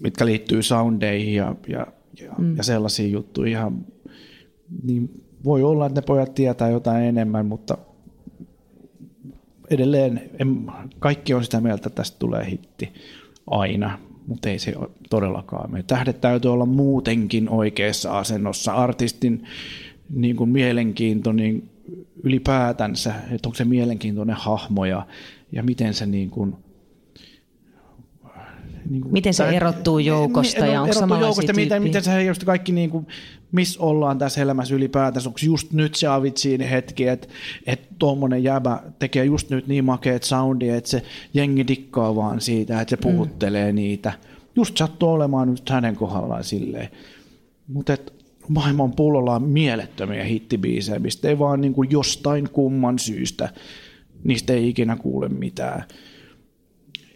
mitkä 0.00 0.26
liittyy 0.26 0.62
soundeihin 0.62 1.34
ja, 1.34 1.54
ja, 1.68 1.86
ja, 2.20 2.32
mm. 2.38 2.56
ja 2.56 2.62
sellaisiin 2.62 3.12
juttuihin. 3.12 3.52
Ihan, 3.52 3.86
niin 4.82 5.24
voi 5.44 5.62
olla, 5.62 5.86
että 5.86 6.00
ne 6.00 6.04
pojat 6.04 6.34
tietää 6.34 6.68
jotain 6.68 7.04
enemmän, 7.04 7.46
mutta 7.46 7.78
edelleen 9.70 10.30
en, 10.38 10.72
kaikki 10.98 11.34
on 11.34 11.44
sitä 11.44 11.60
mieltä, 11.60 11.88
että 11.88 11.90
tästä 11.90 12.18
tulee 12.18 12.50
hitti 12.50 12.92
aina, 13.46 13.98
mutta 14.26 14.48
ei 14.48 14.58
se 14.58 14.74
todellakaan. 15.10 15.72
Me 15.72 15.82
tähdet 15.82 16.20
täytyy 16.20 16.52
olla 16.52 16.66
muutenkin 16.66 17.48
oikeassa 17.48 18.18
asennossa. 18.18 18.72
Artistin 18.72 19.44
niin 20.10 20.36
kuin 20.36 20.50
mielenkiinto 20.50 21.32
niin 21.32 21.70
ylipäätänsä, 22.22 23.14
että 23.30 23.48
onko 23.48 23.56
se 23.56 23.64
mielenkiintoinen 23.64 24.36
hahmo 24.36 24.84
ja, 24.84 25.06
ja 25.52 25.62
miten 25.62 25.94
se 25.94 26.06
niin 26.06 26.30
kuin, 26.30 26.56
niin 28.90 29.02
kuin, 29.02 29.12
miten 29.12 29.34
se 29.34 29.42
tää, 29.42 29.52
erottuu 29.52 29.98
joukosta 29.98 30.66
ja 30.66 30.82
onko 30.82 30.94
samanlaisia 30.94 31.26
joukosta, 31.26 31.52
miten, 31.52 31.82
miten 31.82 32.02
se 32.02 32.24
just 32.24 32.44
kaikki, 32.44 32.72
niin 32.72 32.90
kuin, 32.90 33.06
missä 33.52 33.82
ollaan 33.82 34.18
tässä 34.18 34.42
elämässä 34.42 34.74
ylipäätänsä, 34.74 35.28
onko 35.28 35.38
just 35.44 35.72
nyt 35.72 35.94
se 35.94 36.06
Avitsiin 36.06 36.60
hetki, 36.60 37.08
että 37.08 37.28
et 37.66 37.88
tuommoinen 37.98 38.44
jäbä 38.44 38.82
tekee 38.98 39.24
just 39.24 39.50
nyt 39.50 39.66
niin 39.66 39.84
makeet 39.84 40.22
soundia, 40.22 40.76
että 40.76 40.90
se 40.90 41.02
jengi 41.34 41.68
dikkaa 41.68 42.16
vaan 42.16 42.40
siitä, 42.40 42.80
että 42.80 42.90
se 42.90 42.96
puhuttelee 42.96 43.72
mm. 43.72 43.76
niitä. 43.76 44.12
Just 44.56 44.76
sattuu 44.76 45.08
olemaan 45.08 45.50
nyt 45.50 45.70
hänen 45.70 45.96
kohdallaan 45.96 46.44
silleen. 46.44 46.88
Mutta 47.68 47.96
maailman 48.48 48.92
pullolla 48.92 49.34
on 49.34 49.42
mielettömiä 49.42 50.24
hittibiisejä, 50.24 50.98
mistä 50.98 51.28
ei 51.28 51.38
vaan 51.38 51.60
niin 51.60 51.74
kuin 51.74 51.90
jostain 51.90 52.48
kumman 52.50 52.98
syystä, 52.98 53.48
niistä 54.24 54.52
ei 54.52 54.68
ikinä 54.68 54.96
kuule 54.96 55.28
mitään 55.28 55.84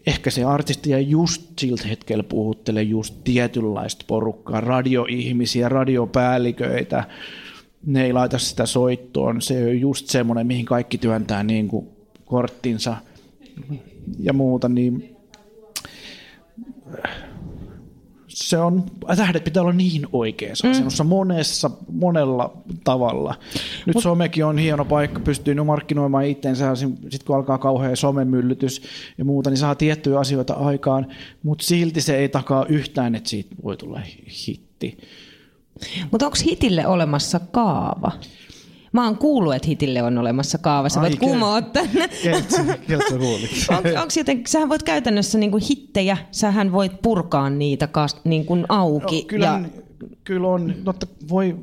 ehkä 0.07 0.31
se 0.31 0.45
artisti 0.45 0.91
ja 0.91 1.01
just 1.01 1.43
siltä 1.59 1.89
hetkellä 1.89 2.23
puhuttelee 2.23 2.83
just 2.83 3.15
tietynlaista 3.25 4.05
porukkaa, 4.09 4.61
radioihmisiä, 4.61 5.69
radiopäälliköitä, 5.69 7.05
ne 7.87 8.05
ei 8.05 8.13
laita 8.13 8.39
sitä 8.39 8.67
soittoon, 8.67 9.43
se 9.43 9.65
on 9.65 9.81
just 9.81 10.07
semmoinen, 10.07 10.47
mihin 10.47 10.65
kaikki 10.65 10.99
työntää 10.99 11.43
niin 11.43 11.69
kuin 11.69 11.89
korttinsa 12.25 12.97
ja 14.19 14.33
muuta, 14.33 14.69
niin 14.69 15.17
se 18.35 18.59
on, 18.59 18.85
tähdet 19.17 19.45
pitää 19.45 19.63
olla 19.63 19.73
niin 19.73 20.07
oikeassa 20.13 20.67
mm. 20.67 20.71
asennossa 20.71 21.05
monessa, 21.05 21.71
monella 21.93 22.63
tavalla. 22.85 23.35
Nyt 23.87 23.95
Mut, 23.95 24.03
somekin 24.03 24.45
on 24.45 24.59
hieno 24.59 24.85
paikka, 24.85 25.21
pystyy 25.21 25.55
nyt 25.55 25.67
markkinoimaan 25.67 26.27
itseensä, 26.27 26.75
sitten 26.75 27.27
kun 27.27 27.37
alkaa 27.37 27.59
kauhean 27.59 27.97
somemyllytys 27.97 28.83
ja 29.19 29.25
muuta, 29.25 29.51
niin 29.51 29.59
saa 29.59 29.75
tiettyjä 29.75 30.19
asioita 30.19 30.55
aikaan, 30.55 31.07
mutta 31.43 31.65
silti 31.65 32.01
se 32.01 32.17
ei 32.17 32.29
takaa 32.29 32.67
yhtään, 32.69 33.15
että 33.15 33.31
siitä 33.31 33.57
voi 33.65 33.77
tulla 33.77 34.01
hitti. 34.47 34.99
Mutta 36.11 36.27
onko 36.27 36.39
hitille 36.47 36.87
olemassa 36.87 37.41
kaava? 37.41 38.13
Mä 38.93 39.05
oon 39.05 39.19
kuullut, 39.19 39.55
että 39.55 39.69
hitille 39.69 40.03
on 40.03 40.19
olemassa 40.19 40.59
kaava. 40.59 40.89
Sä 40.89 41.01
voit 41.01 41.19
kumoa 41.19 41.63
tänne. 41.63 42.09
Onko 44.01 44.13
joten, 44.17 44.43
sähän 44.47 44.69
voit 44.69 44.83
käytännössä 44.83 45.39
niinku 45.39 45.59
hittejä, 45.71 46.17
sähän 46.31 46.73
voit 46.73 46.93
purkaa 47.03 47.51
niitä 47.51 47.87
kas, 47.87 48.21
niinku 48.25 48.59
auki. 48.69 49.21
No, 49.21 49.27
kyllä, 49.27 49.47
ja... 49.47 49.61
kyllä 50.25 50.49
on, 50.49 50.75
totta, 50.85 51.07
voi, 51.29 51.57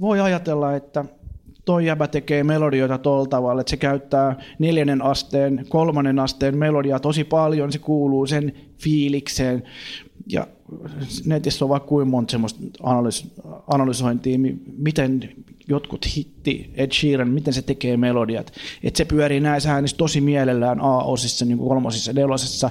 voi 0.00 0.20
ajatella, 0.20 0.76
että 0.76 1.04
toi 1.64 1.86
jäbä 1.86 2.08
tekee 2.08 2.44
melodioita 2.44 2.98
tuolla 2.98 3.26
tavalla, 3.26 3.60
että 3.60 3.70
se 3.70 3.76
käyttää 3.76 4.36
neljännen 4.58 5.02
asteen, 5.02 5.66
kolmannen 5.68 6.18
asteen 6.18 6.58
melodiaa 6.58 7.00
tosi 7.00 7.24
paljon, 7.24 7.72
se 7.72 7.78
kuuluu 7.78 8.26
sen 8.26 8.52
fiilikseen. 8.78 9.62
Ja 10.32 10.46
netissä 11.24 11.64
on 11.64 11.68
vaikka 11.68 11.88
kuinka 11.88 12.10
monta 12.10 12.30
semmoista 12.30 12.60
analys- 12.82 13.30
analysointia, 13.66 14.38
miten 14.78 15.30
jotkut 15.68 16.16
hitti 16.16 16.70
Ed 16.74 16.92
Sheeran, 16.92 17.28
miten 17.28 17.54
se 17.54 17.62
tekee 17.62 17.96
melodiat. 17.96 18.52
Että 18.82 18.98
se 18.98 19.04
pyörii 19.04 19.40
näissä 19.40 19.72
äänissä 19.72 19.96
tosi 19.96 20.20
mielellään 20.20 20.80
A-osissa, 20.80 21.44
niin 21.44 21.58
kolmosissa, 21.58 22.12
nelosessa, 22.12 22.70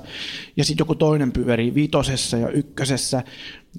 ja 0.57 0.63
sitten 0.63 0.81
joku 0.81 0.95
toinen 0.95 1.31
pyörii 1.31 1.75
vitosessa 1.75 2.37
ja 2.37 2.49
ykkösessä. 2.49 3.23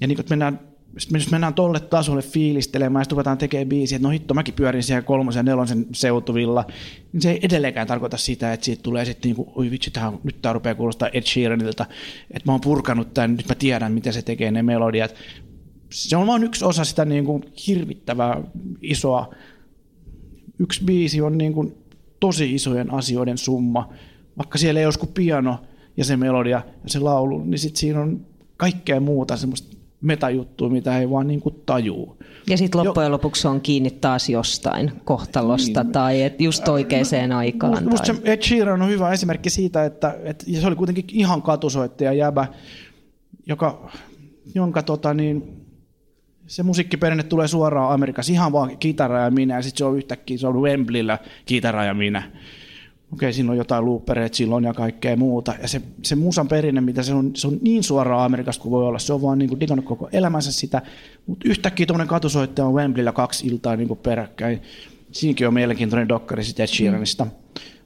Ja 0.01 0.07
niin 0.07 0.15
kun 0.15 0.25
mennään 0.29 0.59
jos 0.93 1.31
mennään 1.31 1.53
tolle 1.53 1.79
tasolle 1.79 2.21
fiilistelemään, 2.21 3.05
sitten 3.05 3.15
ruvetaan 3.15 3.37
tekemään 3.37 3.69
biisiä, 3.69 3.95
että 3.95 4.07
no 4.07 4.11
hitto, 4.11 4.33
mäkin 4.33 4.53
pyörin 4.53 4.83
siellä 4.83 5.01
kolmosen 5.01 5.39
ja 5.39 5.43
nelosen 5.43 5.85
seutuvilla, 5.93 6.65
niin 7.13 7.21
se 7.21 7.31
ei 7.31 7.39
edelleenkään 7.43 7.87
tarkoita 7.87 8.17
sitä, 8.17 8.53
että 8.53 8.65
siitä 8.65 8.83
tulee 8.83 9.05
sitten 9.05 9.29
niin 9.29 9.35
kuin, 9.35 9.49
oi 9.55 9.71
vitsi, 9.71 9.91
tähän, 9.91 10.19
nyt 10.23 10.41
tämä 10.41 10.53
rupeaa 10.53 10.75
kuulostaa 10.75 11.09
Ed 11.13 11.23
Sheeranilta, 11.23 11.85
että 12.31 12.49
mä 12.49 12.51
oon 12.51 12.61
purkanut 12.61 13.13
tämän, 13.13 13.35
nyt 13.35 13.47
mä 13.49 13.55
tiedän, 13.55 13.93
miten 13.93 14.13
se 14.13 14.21
tekee 14.21 14.51
ne 14.51 14.63
melodiat 14.63 15.15
se 15.91 16.17
on 16.17 16.27
vain 16.27 16.43
yksi 16.43 16.65
osa 16.65 16.83
sitä 16.83 17.05
niin 17.05 17.25
kuin 17.25 17.43
hirvittävää 17.67 18.43
isoa. 18.81 19.35
Yksi 20.59 20.83
biisi 20.83 21.21
on 21.21 21.37
niin 21.37 21.53
kuin 21.53 21.77
tosi 22.19 22.55
isojen 22.55 22.93
asioiden 22.93 23.37
summa. 23.37 23.93
Vaikka 24.37 24.57
siellä 24.57 24.79
ei 24.79 24.85
olisi 24.85 24.99
piano 25.13 25.59
ja 25.97 26.05
se 26.05 26.17
melodia 26.17 26.61
ja 26.83 26.89
se 26.89 26.99
laulu, 26.99 27.43
niin 27.43 27.59
sitten 27.59 27.79
siinä 27.79 28.01
on 28.01 28.25
kaikkea 28.57 28.99
muuta 28.99 29.37
semmoista 29.37 29.77
metajuttua, 30.01 30.69
mitä 30.69 30.99
ei 30.99 31.09
vaan 31.09 31.27
niin 31.27 31.41
kuin 31.41 31.55
tajuu. 31.65 32.17
Ja 32.49 32.57
sitten 32.57 32.85
loppujen 32.85 33.11
lopuksi 33.11 33.47
on 33.47 33.61
kiinni 33.61 33.91
taas 33.91 34.29
jostain 34.29 34.91
kohtalosta 35.03 35.83
niin. 35.83 35.91
tai 35.91 36.21
et 36.21 36.41
just 36.41 36.67
oikeaan 36.67 37.31
aikaan. 37.37 37.89
Musta 37.89 38.13
tai... 38.13 38.21
Ed 38.23 38.41
Sheeran 38.41 38.81
on 38.81 38.89
hyvä 38.89 39.11
esimerkki 39.11 39.49
siitä, 39.49 39.85
että, 39.85 40.17
että 40.23 40.45
se 40.61 40.67
oli 40.67 40.75
kuitenkin 40.75 41.05
ihan 41.11 41.41
katusoittaja 41.41 42.13
jäbä, 42.13 42.47
joka, 43.45 43.91
jonka 44.55 44.83
tota 44.83 45.13
niin, 45.13 45.61
se 46.47 46.63
musiikkiperinne 46.63 47.23
tulee 47.23 47.47
suoraan 47.47 47.93
Amerikassa, 47.93 48.33
ihan 48.33 48.51
vaan 48.51 48.77
kitara 48.77 49.19
ja 49.19 49.31
minä, 49.31 49.55
ja 49.55 49.61
sitten 49.61 49.77
se 49.77 49.85
on 49.85 49.97
yhtäkkiä, 49.97 50.37
se 50.37 50.47
on 50.47 50.61
Wembleyllä 50.61 51.19
kitara 51.45 51.85
ja 51.85 51.93
minä. 51.93 52.31
Okei, 53.13 53.33
siinä 53.33 53.51
on 53.51 53.57
jotain 53.57 53.85
loopereita 53.85 54.37
silloin 54.37 54.63
ja 54.63 54.73
kaikkea 54.73 55.15
muuta. 55.15 55.53
Ja 55.61 55.67
se, 55.67 55.81
se 56.03 56.15
musan 56.15 56.47
perinne, 56.47 56.81
mitä 56.81 57.03
se 57.03 57.13
on, 57.13 57.31
se 57.35 57.47
on 57.47 57.57
niin 57.61 57.83
suoraan 57.83 58.25
Amerikasta 58.25 58.61
kuin 58.61 58.71
voi 58.71 58.83
olla. 58.83 58.99
Se 58.99 59.13
on 59.13 59.21
vaan 59.21 59.37
niin 59.37 59.49
kuin 59.49 59.59
digannut 59.59 59.85
koko 59.85 60.09
elämänsä 60.11 60.51
sitä. 60.51 60.81
Mutta 61.27 61.49
yhtäkkiä 61.49 61.85
tuommoinen 61.85 62.07
katusoittaja 62.07 62.65
on 62.65 62.73
Wembleyllä 62.73 63.11
kaksi 63.11 63.47
iltaa 63.47 63.75
niin 63.75 63.87
kuin 63.87 63.99
peräkkäin. 63.99 64.61
Siinäkin 65.11 65.47
on 65.47 65.53
mielenkiintoinen 65.53 66.09
dokkari 66.09 66.43
sitä 66.43 66.67
Sheeranista. 66.67 67.25
Mm. 67.25 67.31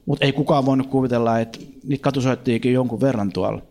Mutta 0.06 0.24
ei 0.24 0.32
kukaan 0.32 0.66
voinut 0.66 0.86
kuvitella, 0.86 1.38
että 1.38 1.58
niitä 1.84 2.02
katusoittajikin 2.02 2.72
jonkun 2.72 3.00
verran 3.00 3.32
tuolla 3.32 3.62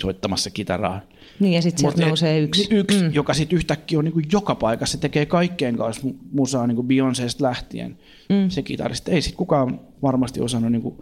soittamassa 0.00 0.50
kitaraa. 0.50 1.00
Niin 1.40 1.52
ja 1.52 1.62
sitten 1.62 1.80
sieltä 1.80 2.06
nousee 2.06 2.40
yksi. 2.40 2.68
Yksi, 2.70 3.02
mm. 3.02 3.12
joka 3.12 3.34
sitten 3.34 3.56
yhtäkkiä 3.56 3.98
on 3.98 4.04
niin 4.04 4.12
kuin 4.12 4.26
joka 4.32 4.54
paikassa, 4.54 4.92
se 4.92 5.00
tekee 5.00 5.26
kaikkeen 5.26 5.76
kanssa 5.76 6.08
musaa 6.32 6.66
niin 6.66 6.76
kuin 6.76 6.88
Beyoncésta 6.88 7.42
lähtien. 7.42 7.98
Mm. 8.28 8.50
Se 8.50 8.62
kitaristi. 8.62 9.10
Ei 9.10 9.22
sitten 9.22 9.36
kukaan 9.36 9.80
varmasti 10.02 10.40
osannut 10.40 10.72
niin 10.72 10.82
kuin 10.82 10.94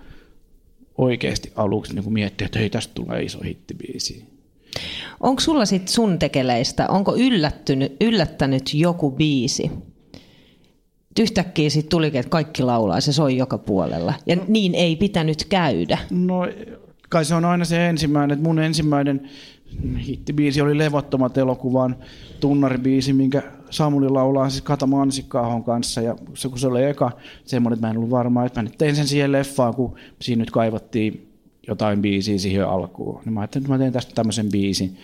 oikeasti 0.99 1.53
aluksi 1.57 1.95
niin 1.95 2.05
kuin 2.05 2.15
miettiä, 2.15 2.45
että 2.45 2.59
hei 2.59 2.71
tästä 2.71 2.95
tulee 2.95 3.23
iso 3.23 3.39
hittibiisi. 3.45 4.25
Onko 5.21 5.41
sulla 5.41 5.65
sitten 5.65 5.93
sun 5.93 6.19
tekeleistä, 6.19 6.89
onko 6.89 7.17
yllättynyt, 7.17 7.97
yllättänyt 8.01 8.75
joku 8.75 9.11
biisi? 9.11 9.71
Yhtäkkiä 11.21 11.71
sitten 11.71 11.91
tulikin, 11.91 12.21
että 12.21 12.31
kaikki 12.31 12.63
laulaa, 12.63 13.01
se 13.01 13.13
soi 13.13 13.37
joka 13.37 13.59
puolella. 13.59 14.15
Ja 14.27 14.37
no, 14.37 14.45
niin 14.49 14.75
ei 14.75 14.97
pitänyt 14.97 15.45
käydä. 15.45 15.99
No 16.11 16.41
kai 17.09 17.25
se 17.25 17.35
on 17.35 17.45
aina 17.45 17.65
se 17.65 17.89
ensimmäinen, 17.89 18.35
että 18.35 18.49
mun 18.49 18.59
ensimmäinen 18.59 19.31
hittibiisi 19.99 20.61
oli 20.61 20.79
Levottomat 20.79 21.39
elokuvan 21.39 21.97
tunnaribiisi, 22.41 23.13
minkä 23.13 23.43
Samuli 23.71 24.09
laulaa 24.09 24.51
siis 24.51 24.63
Kata 24.63 24.87
Mansikkaahon 24.87 25.65
kanssa. 25.65 26.01
Ja 26.01 26.17
se, 26.35 26.49
kun 26.49 26.59
se 26.59 26.67
oli 26.67 26.85
eka 26.85 27.13
semmoinen, 27.45 27.75
että 27.75 27.87
mä 27.87 27.91
en 27.91 27.97
ollut 27.97 28.11
varma, 28.11 28.45
että 28.45 28.61
mä 28.61 28.63
nyt 28.63 28.79
tein 28.79 28.97
sen 28.97 29.09
siihen 29.09 29.33
leffaan, 29.33 29.75
kun 29.75 29.95
siinä 30.21 30.41
nyt 30.41 30.51
kaivattiin 30.51 31.33
jotain 31.69 32.03
biisiä 32.03 32.39
siihen 32.39 32.69
alkuun. 32.69 33.23
Niin 33.25 33.33
mä 33.33 33.41
ajattelin, 33.41 33.65
että 33.65 33.73
mä 33.73 33.79
teen 33.79 33.93
tästä 33.93 34.15
tämmöisen 34.15 34.51
biisin. 34.51 34.97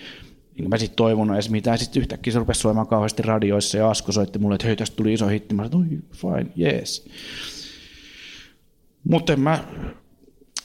Niin 0.58 0.70
mä 0.70 0.78
sitten 0.78 0.96
toivonut 0.96 1.34
edes 1.34 1.50
mitään. 1.50 1.78
Sitten 1.78 2.00
yhtäkkiä 2.00 2.32
se 2.32 2.38
rupesi 2.38 2.60
soimaan 2.60 2.86
kauheasti 2.86 3.22
radioissa 3.22 3.78
ja 3.78 3.90
Asko 3.90 4.12
soitti 4.12 4.38
mulle, 4.38 4.54
että 4.54 4.66
hei, 4.66 4.76
tästä 4.76 4.96
tuli 4.96 5.12
iso 5.12 5.26
hitti. 5.26 5.54
Mä 5.54 5.68
sanoin, 5.68 6.04
fine, 6.12 6.46
yes. 6.58 7.08
Mutta 9.04 9.36
mä 9.36 9.64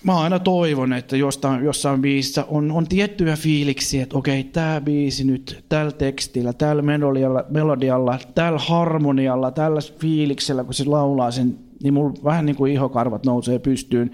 mä 0.04 0.20
aina 0.20 0.40
toivon, 0.40 0.94
että 0.94 1.18
jostain, 1.18 1.66
jossain 1.66 2.02
biisissä 2.02 2.46
on, 2.48 2.72
on 2.72 2.88
tiettyjä 2.88 3.36
fiiliksiä, 3.36 4.04
että 4.04 4.18
okei, 4.18 4.44
tämä 4.44 4.82
biisi 4.82 5.24
nyt 5.24 5.66
tällä 5.70 5.92
tekstillä, 5.92 6.54
tällä 6.54 6.82
melodialla, 6.82 7.46
melodialla, 7.50 8.20
tällä 8.36 8.60
harmonialla, 8.60 9.52
tällä 9.52 9.80
fiiliksellä, 10.00 10.64
kun 10.64 10.74
se 10.74 10.86
laulaa 10.86 11.32
sen, 11.32 11.60
niin 11.84 11.94
mulla 11.94 12.14
vähän 12.24 12.46
niin 12.46 12.56
kuin 12.56 12.74
ihokarvat 12.74 13.26
nousee 13.26 13.60
pystyyn. 13.60 14.12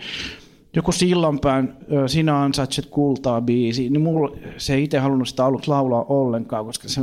Joku 0.76 0.92
sillanpään 0.92 1.78
Sinä 2.08 2.44
ansaitset 2.44 2.86
kultaa 2.86 3.42
biisi, 3.42 3.90
niin 3.90 4.02
mulla, 4.02 4.38
se 4.58 4.74
ei 4.74 4.84
itse 4.84 5.00
halunnut 5.00 5.28
sitä 5.28 5.46
aluksi 5.46 5.70
laulaa 5.70 6.04
ollenkaan, 6.04 6.66
koska 6.66 6.88
se, 6.88 7.02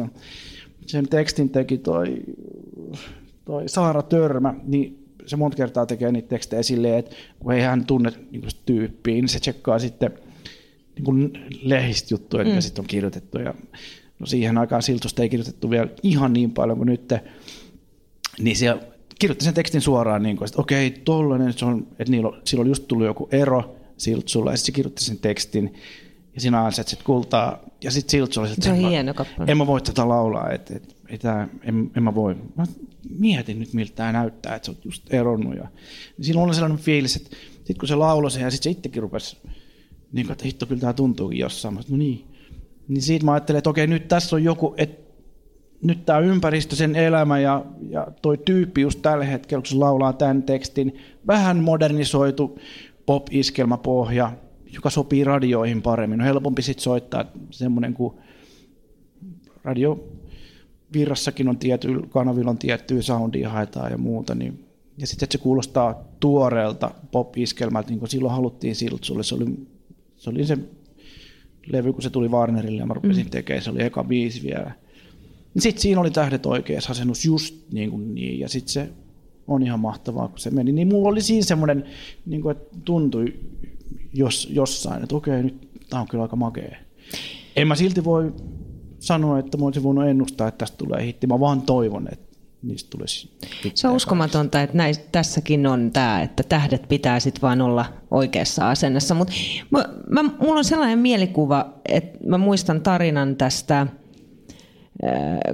sen 0.87 1.09
tekstin 1.09 1.51
teki 1.51 1.79
toi, 1.79 2.17
toi 3.45 3.69
Saara 3.69 4.03
Törmä, 4.03 4.55
niin 4.67 5.04
se 5.27 5.37
monta 5.37 5.57
kertaa 5.57 5.87
tekee 5.87 6.13
niitä 6.13 6.29
tekstejä 6.29 6.63
silleen, 6.63 6.99
että 6.99 7.17
kun 7.39 7.53
ei 7.53 7.61
hän 7.63 7.87
tunne 7.87 8.13
niin 8.31 8.49
tyyppiä, 8.67 9.15
niin 9.15 9.29
se 9.29 9.41
tsekkaa 9.41 9.79
sitten 9.79 10.11
niin 10.97 11.05
kuin 11.05 11.31
lehdistä 11.63 12.15
juttuja, 12.15 12.45
mitä 12.45 12.57
mm. 12.57 12.63
sitten 12.63 12.83
on 12.83 12.87
kirjoitettu. 12.87 13.39
Ja, 13.39 13.55
no 14.19 14.27
siihen 14.27 14.59
aikaan 14.59 14.83
Siltusta 14.83 15.23
ei 15.23 15.29
kirjoitettu 15.29 15.71
vielä 15.71 15.89
ihan 16.03 16.33
niin 16.33 16.51
paljon 16.51 16.79
kuin 16.79 16.87
nyt, 16.87 17.15
niin 18.39 18.57
se 18.57 18.77
kirjoitti 19.19 19.45
sen 19.45 19.55
tekstin 19.55 19.81
suoraan, 19.81 20.23
niin 20.23 20.37
kuin, 20.37 20.49
että 20.49 20.61
okei, 20.61 20.91
tollainen, 20.91 21.53
se 21.53 21.65
on, 21.65 21.87
että 21.91 22.11
niillä, 22.11 22.41
sillä 22.45 22.61
oli 22.61 22.71
just 22.71 22.89
tullut 22.89 23.07
joku 23.07 23.29
ero 23.33 23.77
Siltsulla, 23.97 24.51
ja 24.51 24.57
sitten 24.57 24.67
se 24.67 24.77
kirjoitti 24.77 25.05
sen 25.05 25.19
tekstin, 25.19 25.75
ja 26.35 26.41
sinä 26.41 26.65
ansaitset 26.65 27.03
kultaa, 27.03 27.59
ja 27.85 27.91
sitten 27.91 28.11
Siltsu 28.11 28.41
oli, 28.41 28.49
että 28.49 28.65
se 28.65 28.71
on 28.71 28.77
hieno 28.77 29.15
kappale. 29.15 29.51
En 29.51 29.57
mä 29.57 29.67
voi 29.67 29.81
tätä 29.81 30.09
laulaa, 30.09 30.51
että, 30.51 30.77
että 30.77 30.95
ei 31.09 31.19
tää, 31.19 31.49
en, 31.63 31.91
en 31.97 32.03
mä 32.03 32.15
voi. 32.15 32.35
Mä 32.57 32.65
mietin 33.19 33.59
nyt, 33.59 33.73
miltä 33.73 33.93
tämä 33.95 34.13
näyttää, 34.13 34.55
että 34.55 34.67
sä 34.67 34.73
oot 34.73 34.85
just 34.85 35.15
eronnut. 35.15 35.57
Ja, 35.57 35.69
niin 36.17 36.25
silloin 36.25 36.47
oli 36.47 36.55
sellainen 36.55 36.79
fiilis, 36.79 37.17
että 37.17 37.37
sitten 37.55 37.79
kun 37.79 37.89
se 37.89 37.95
lauloi 37.95 38.31
sen 38.31 38.43
ja 38.43 38.51
sitten 38.51 38.73
se 38.73 38.79
itsekin 38.79 39.03
rupesi, 39.03 39.37
niin 40.13 40.33
että 40.33 40.45
hitto, 40.45 40.67
kyllä 40.67 40.81
tämä 40.81 40.93
tuntuukin 40.93 41.39
jossain. 41.39 41.75
Mä 41.75 41.81
no 41.89 41.97
niin. 41.97 42.25
Niin 42.89 43.03
siitä 43.03 43.25
mä 43.25 43.33
ajattelin, 43.33 43.59
että 43.59 43.71
okei, 43.71 43.87
nyt 43.87 44.09
tässä 44.09 44.37
on 44.37 44.45
joku, 44.45 44.75
että 44.77 45.05
nyt 45.83 46.07
tämä 46.07 46.19
ympäristö, 46.19 46.77
sen 46.77 46.97
elämä 46.97 47.39
ja, 47.39 47.65
ja 47.91 48.07
toi 48.23 48.39
tyyppi 48.39 48.81
just 48.81 49.03
tällä 49.03 49.25
hetkellä, 49.25 49.63
kun 49.63 49.67
se 49.67 49.77
laulaa 49.77 50.13
tämän 50.13 50.43
tekstin, 50.43 50.99
vähän 51.27 51.59
modernisoitu 51.59 52.59
pop-iskelmäpohja, 53.07 54.33
joka 54.73 54.91
sopii 54.91 55.25
radioihin 55.25 55.83
paremmin. 55.83 56.21
On 56.21 56.27
helpompi 56.27 56.63
sitten 56.63 56.83
soittaa 56.83 57.25
semmoinen 57.51 57.95
kuin 57.95 58.15
radio 59.65 60.09
virrassakin 60.93 61.49
on 61.49 61.59
tietty, 61.59 61.89
kanavilla 62.09 62.51
on 62.51 62.59
tiettyä 62.59 63.03
soundia 63.03 63.51
haetaan 63.51 63.93
ja 63.93 63.99
muuta, 63.99 64.35
niin 64.35 64.65
ja 64.99 65.07
sitten 65.07 65.29
se 65.33 65.39
kuulostaa 65.39 66.05
tuoreelta 66.21 66.91
pop-iskelmältä, 67.11 67.89
niin 67.89 67.99
kuin 67.99 68.09
silloin 68.09 68.35
haluttiin 68.35 68.75
Siltsulle. 68.75 69.23
Se 69.23 69.35
oli, 69.35 69.45
se 70.17 70.31
oli 70.31 70.47
se 70.47 70.59
levy, 71.67 71.93
kun 71.93 72.03
se 72.03 72.11
tuli 72.11 72.29
Warnerille 72.29 72.81
ja 72.81 72.87
mä 72.87 72.95
rupesin 72.95 73.27
mm. 73.27 73.31
tekemään, 73.31 73.63
se 73.63 73.71
oli 73.71 73.83
eka 73.83 74.05
biisi 74.05 74.43
vielä. 74.43 74.73
Sitten 75.59 75.83
siinä 75.83 76.01
oli 76.01 76.11
tähdet 76.11 76.47
oikeassa 76.47 76.93
asennus 76.93 77.25
just 77.25 77.55
niin 77.73 77.91
kuin 77.91 78.15
niin, 78.15 78.41
ja 78.41 78.49
sitten 78.49 78.73
se 78.73 78.89
on 79.47 79.63
ihan 79.63 79.81
mahtavaa, 79.81 80.29
kun 80.29 80.39
se 80.39 80.51
meni. 80.51 80.73
Niin 80.73 80.89
mulla 80.89 81.09
oli 81.09 81.21
siinä 81.21 81.45
semmoinen, 81.45 81.85
niin 82.27 82.43
kuin, 82.43 82.57
että 82.57 82.77
tuntui 82.85 83.35
jos, 84.13 84.49
jossain, 84.53 85.03
että 85.03 85.17
okei, 85.17 85.43
nyt 85.43 85.69
tämä 85.91 86.01
on 86.01 86.09
kyllä 86.09 86.23
aika 86.23 86.37
makea. 86.37 86.77
En 87.57 87.69
mä 87.69 87.75
silti 87.75 88.05
voi 88.05 88.33
sanoa, 89.07 89.39
että 89.39 89.59
mä 89.59 89.65
olisin 89.65 89.83
voinut 89.83 90.07
ennustaa, 90.07 90.49
että 90.49 90.59
tästä 90.59 90.77
tulee 90.77 91.07
hitti. 91.07 91.27
Mä 91.27 91.41
vaan 91.41 91.63
toivon, 91.63 92.09
että 92.13 92.35
niistä 92.63 92.91
tulisi 92.91 93.31
Se 93.75 93.89
on 93.89 93.95
uskomatonta, 93.95 94.63
että 94.63 94.77
näis, 94.77 94.99
tässäkin 95.13 95.67
on 95.67 95.91
tämä, 95.91 96.23
että 96.23 96.43
tähdet 96.43 96.89
pitää 96.89 97.21
sitten 97.21 97.43
vaan 97.43 97.61
olla 97.61 97.85
oikeassa 98.11 98.71
asennessa. 98.71 99.15
Mutta 99.15 99.33
mä, 99.71 99.85
mä, 100.11 100.23
mulla 100.23 100.59
on 100.59 100.65
sellainen 100.65 100.99
mielikuva, 100.99 101.75
että 101.89 102.19
mä 102.27 102.39
muistan 102.39 102.81
tarinan 102.81 103.37
tästä 103.37 103.81
äh, 103.81 103.89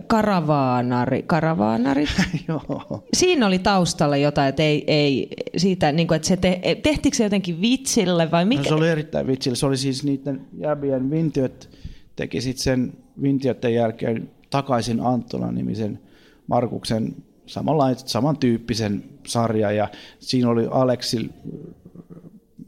karavaanari, 0.06 1.22
karavaanarit. 1.22 2.08
Siinä 3.16 3.46
oli 3.46 3.58
taustalla 3.58 4.16
jotain, 4.16 4.48
että 4.48 4.62
ei, 4.62 4.84
ei 4.86 5.28
siitä, 5.56 5.92
niin 5.92 6.08
kuin, 6.08 6.16
että 6.16 6.28
se 6.28 6.36
te, 6.36 6.60
tehtikö 6.82 7.16
se 7.16 7.24
jotenkin 7.24 7.60
vitsille 7.60 8.30
vai 8.30 8.44
mikä? 8.44 8.62
No, 8.62 8.68
se 8.68 8.74
oli 8.74 8.88
erittäin 8.88 9.26
vitsille. 9.26 9.56
Se 9.56 9.66
oli 9.66 9.76
siis 9.76 10.04
niiden 10.04 10.40
jäbien 10.58 11.10
vintiöt 11.10 11.80
teki 12.16 12.40
sitten 12.40 12.62
sen 12.62 12.92
Vintioiden 13.22 13.74
jälkeen 13.74 14.30
takaisin 14.50 15.00
Anttola-nimisen 15.00 16.00
Markuksen 16.46 17.16
samanlaisen, 17.46 18.08
samantyyppisen 18.08 19.04
sarja 19.26 19.72
ja 19.72 19.88
siinä 20.18 20.48
oli 20.48 20.66
Aleksi 20.70 21.30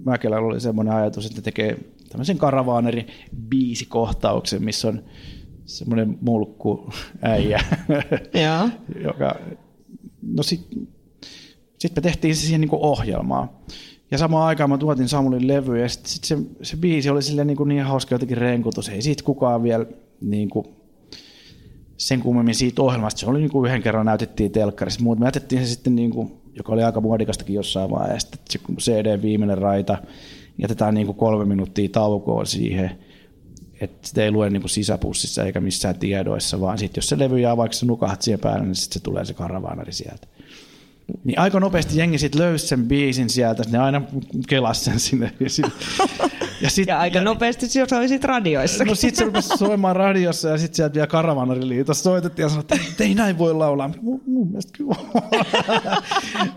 Mäkelällä 0.05 0.47
oli 0.47 0.61
semmoinen 0.61 0.95
ajatus, 0.95 1.27
että 1.27 1.43
tekee 1.43 1.79
tämmöisen 2.09 2.39
karavaaneri 2.39 3.07
biisikohtauksen, 3.49 4.65
missä 4.65 4.89
on 4.89 5.05
semmoinen 5.65 6.19
mulkku 6.21 6.91
äijä, 7.23 7.61
joka, 9.05 9.35
no 10.23 10.43
sitten 10.43 10.89
sit 11.79 11.97
me 11.97 12.03
tehtiin 12.03 12.37
se 12.37 12.41
siihen 12.41 12.61
niin 12.61 12.71
ohjelmaa. 12.73 13.63
Ja 14.13 14.19
samaan 14.19 14.47
aikaan 14.47 14.71
mä 14.71 14.79
tuotin 14.79 15.09
Samulin 15.09 15.49
levy 15.49 15.81
ja 15.81 15.89
sitten 15.89 16.11
sit 16.11 16.25
se, 16.25 16.39
se 16.63 16.77
biisi 16.77 17.11
oli 17.11 17.23
sille 17.23 17.45
niin, 17.45 17.59
niin 17.67 17.83
hauska 17.83 18.15
jotenkin 18.15 18.37
renkutus. 18.37 18.89
Ei 18.89 19.03
siitä 19.03 19.25
kukaan 19.25 19.63
vielä 19.63 19.87
niin 20.21 20.51
kuin, 20.51 20.67
sen 21.97 22.21
kummemmin 22.21 22.55
siitä 22.55 22.83
ohjelmasta. 22.83 23.21
Se 23.21 23.27
oli 23.27 23.39
niin 23.39 23.51
kuin 23.51 23.69
yhden 23.69 23.83
kerran 23.83 24.07
näytettiin 24.07 24.53
telkkarissa, 24.53 25.03
mutta 25.03 25.21
me 25.21 25.27
jätettiin 25.27 25.67
se 25.67 25.71
sitten, 25.71 25.95
niin 25.95 26.11
kuin, 26.11 26.33
joka 26.55 26.73
oli 26.73 26.83
aika 26.83 27.01
muodikastakin 27.01 27.55
jossain 27.55 27.91
vaiheessa, 27.91 28.29
se 28.51 28.61
CD 28.81 29.23
viimeinen 29.23 29.59
raita, 29.59 29.99
jätetään 30.59 30.95
niin 30.95 31.07
kuin 31.07 31.19
kolme 31.19 31.45
minuuttia 31.45 31.89
taukoa 31.89 32.45
siihen, 32.45 32.91
että 33.81 34.09
sitä 34.09 34.25
ei 34.25 34.31
lue 34.31 34.51
niin 34.51 34.63
kuin 34.63 34.71
sisäpussissa 34.71 35.45
eikä 35.45 35.61
missään 35.61 35.99
tiedoissa, 35.99 36.61
vaan 36.61 36.79
sitten 36.79 36.99
jos 36.99 37.09
se 37.09 37.19
levy 37.19 37.41
jää 37.41 37.57
vaikka 37.57 37.77
se 37.77 37.87
nukahat 37.87 38.23
siihen 38.23 38.41
päälle, 38.41 38.65
niin 38.65 38.75
sitten 38.75 39.01
se 39.01 39.05
tulee 39.05 39.25
se 39.25 39.35
karavaanari 39.35 39.93
sieltä. 39.93 40.27
Niin 41.25 41.39
aika 41.39 41.61
nopeasti 41.61 41.99
jengi 41.99 42.19
sitten 42.19 42.41
löysi 42.41 42.67
sen 42.67 42.87
biisin 42.89 43.31
sieltä, 43.31 43.63
ne 43.71 43.79
aina 43.79 44.03
kelas 44.49 44.85
sen 44.85 45.01
sinne. 45.01 45.33
Ja, 45.41 45.51
sit, 45.51 45.67
ja, 46.61 46.71
sit, 46.71 46.89
ja 46.89 46.99
aika 46.99 47.19
ja, 47.19 47.25
nopeasti 47.25 47.69
se 47.69 47.87
soi 47.89 48.09
sit 48.09 48.25
radioissa. 48.25 48.85
No 48.85 48.95
sitten 48.95 49.19
se 49.19 49.25
rupesi 49.25 49.57
soimaan 49.59 49.97
radiossa 49.97 50.49
ja 50.49 50.59
sitten 50.59 50.77
sieltä 50.77 50.95
vielä 50.95 51.07
Karavanariliitossa 51.07 52.03
soitettiin 52.03 52.45
ja 52.45 52.49
sanoi, 52.49 52.65
että 52.91 53.05
ei 53.05 53.15
näin 53.15 53.39
voi 53.39 53.55
laulaa. 53.55 53.91
Mun, 54.01 54.23
mun 54.27 54.47
mielestä 54.47 54.73
kyllä 54.77 54.95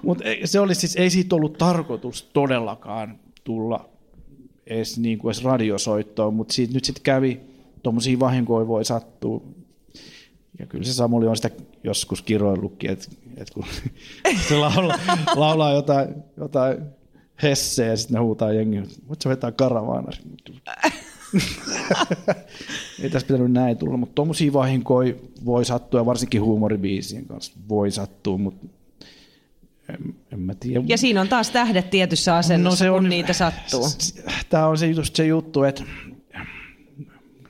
Mutta 0.03 0.23
se 0.45 0.59
oli 0.59 0.75
siis, 0.75 0.95
ei 0.95 1.09
siitä 1.09 1.35
ollut 1.35 1.57
tarkoitus 1.57 2.29
todellakaan 2.33 3.19
tulla 3.43 3.89
edes, 4.67 4.99
niin 4.99 5.17
kuin 5.17 5.33
edes 5.33 5.43
radiosoittoon, 5.43 6.33
mutta 6.33 6.53
siitä 6.53 6.73
nyt 6.73 6.85
sitten 6.85 7.03
kävi, 7.03 7.39
tuommoisia 7.83 8.19
vahinkoja 8.19 8.67
voi 8.67 8.85
sattua. 8.85 9.41
Ja 10.59 10.65
kyllä 10.65 10.83
se 10.83 10.93
Samuli 10.93 11.27
on 11.27 11.35
sitä 11.35 11.49
joskus 11.83 12.21
kiroillutkin, 12.21 12.89
että, 12.89 13.07
että 13.37 13.53
kun 13.53 13.65
se 14.49 14.57
laulaa, 14.57 14.97
laulaa 15.35 15.73
jotain, 15.73 16.15
jotain 16.37 16.77
hesseä 17.43 17.87
ja 17.87 17.97
sitten 17.97 18.15
ne 18.15 18.19
huutaa 18.19 18.53
jengi, 18.53 18.83
voit 19.07 19.21
sä 19.21 19.29
vetää 19.29 19.51
karavaanari? 19.51 20.17
Ei 23.01 23.09
tässä 23.09 23.27
pitänyt 23.27 23.51
näin 23.51 23.77
tulla, 23.77 23.97
mutta 23.97 24.15
tuommoisia 24.15 24.53
vahinkoja 24.53 25.13
voi 25.45 25.65
sattua, 25.65 26.05
varsinkin 26.05 26.41
huumoribiisien 26.41 27.25
kanssa 27.25 27.53
voi 27.69 27.91
sattua, 27.91 28.37
mutta 28.37 28.67
en, 29.89 30.15
en 30.33 30.39
mä 30.39 30.55
tiedä. 30.55 30.83
Ja 30.87 30.97
siinä 30.97 31.21
on 31.21 31.27
taas 31.27 31.49
tähdet 31.49 31.89
tietyssä 31.89 32.35
asennossa, 32.35 32.85
no 32.85 32.87
se 32.87 32.91
on, 32.91 33.03
kun 33.03 33.09
niitä 33.09 33.33
sattuu. 33.33 33.85
Tämä 34.49 34.67
on 34.67 34.77
se 34.77 34.87
just 34.87 35.15
se 35.15 35.25
juttu, 35.25 35.63
että 35.63 35.83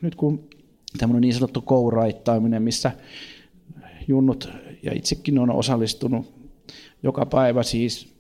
nyt 0.02 0.16
kun 0.16 0.50
tämmöinen 0.98 1.22
niin 1.22 1.34
sanottu 1.34 1.62
kouraittaaminen, 1.62 2.64
missä 2.64 2.92
junnut 4.08 4.50
ja 4.84 4.94
itsekin 4.94 5.40
on 5.40 5.50
osallistunut 5.50 6.34
joka 7.04 7.26
päivä 7.26 7.64
siis, 7.64 8.16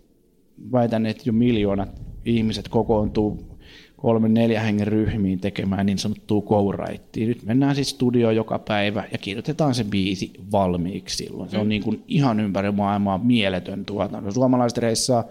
väitän, 0.72 1.06
että 1.06 1.24
jo 1.26 1.34
miljoonat 1.34 1.90
ihmiset 2.26 2.68
kokoontuu 2.68 3.56
kolmen 3.98 4.34
neljä 4.34 4.62
hengen 4.62 4.88
ryhmiin 4.88 5.40
tekemään 5.40 5.86
niin 5.86 5.98
sanottua 5.98 6.42
kouraittia. 6.42 7.28
Nyt 7.28 7.44
mennään 7.44 7.76
siis 7.76 7.90
studioon 7.90 8.36
joka 8.36 8.60
päivä 8.60 9.04
ja 9.12 9.18
kirjoitetaan 9.18 9.76
se 9.76 9.84
biisi 9.84 10.32
valmiiksi 10.52 11.18
silloin. 11.18 11.50
Se 11.50 11.58
on 11.58 11.70
niin 11.70 11.84
kuin 11.84 12.04
ihan 12.08 12.40
ympäri 12.40 12.72
maailmaa 12.72 13.18
mieletön 13.18 13.86
tuotanto. 13.86 14.32
Suomalaiset 14.32 14.78
reissaa 14.78 15.24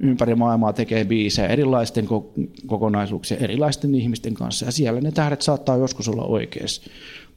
ympäri 0.00 0.34
maailmaa 0.34 0.72
tekee 0.72 1.04
biisejä 1.04 1.48
erilaisten 1.48 2.08
kokonaisuuksien, 2.66 3.42
erilaisten 3.42 3.94
ihmisten 3.94 4.34
kanssa. 4.34 4.66
Ja 4.66 4.72
siellä 4.72 5.00
ne 5.00 5.12
tähdet 5.12 5.42
saattaa 5.42 5.76
joskus 5.76 6.08
olla 6.08 6.24
oikeassa 6.24 6.90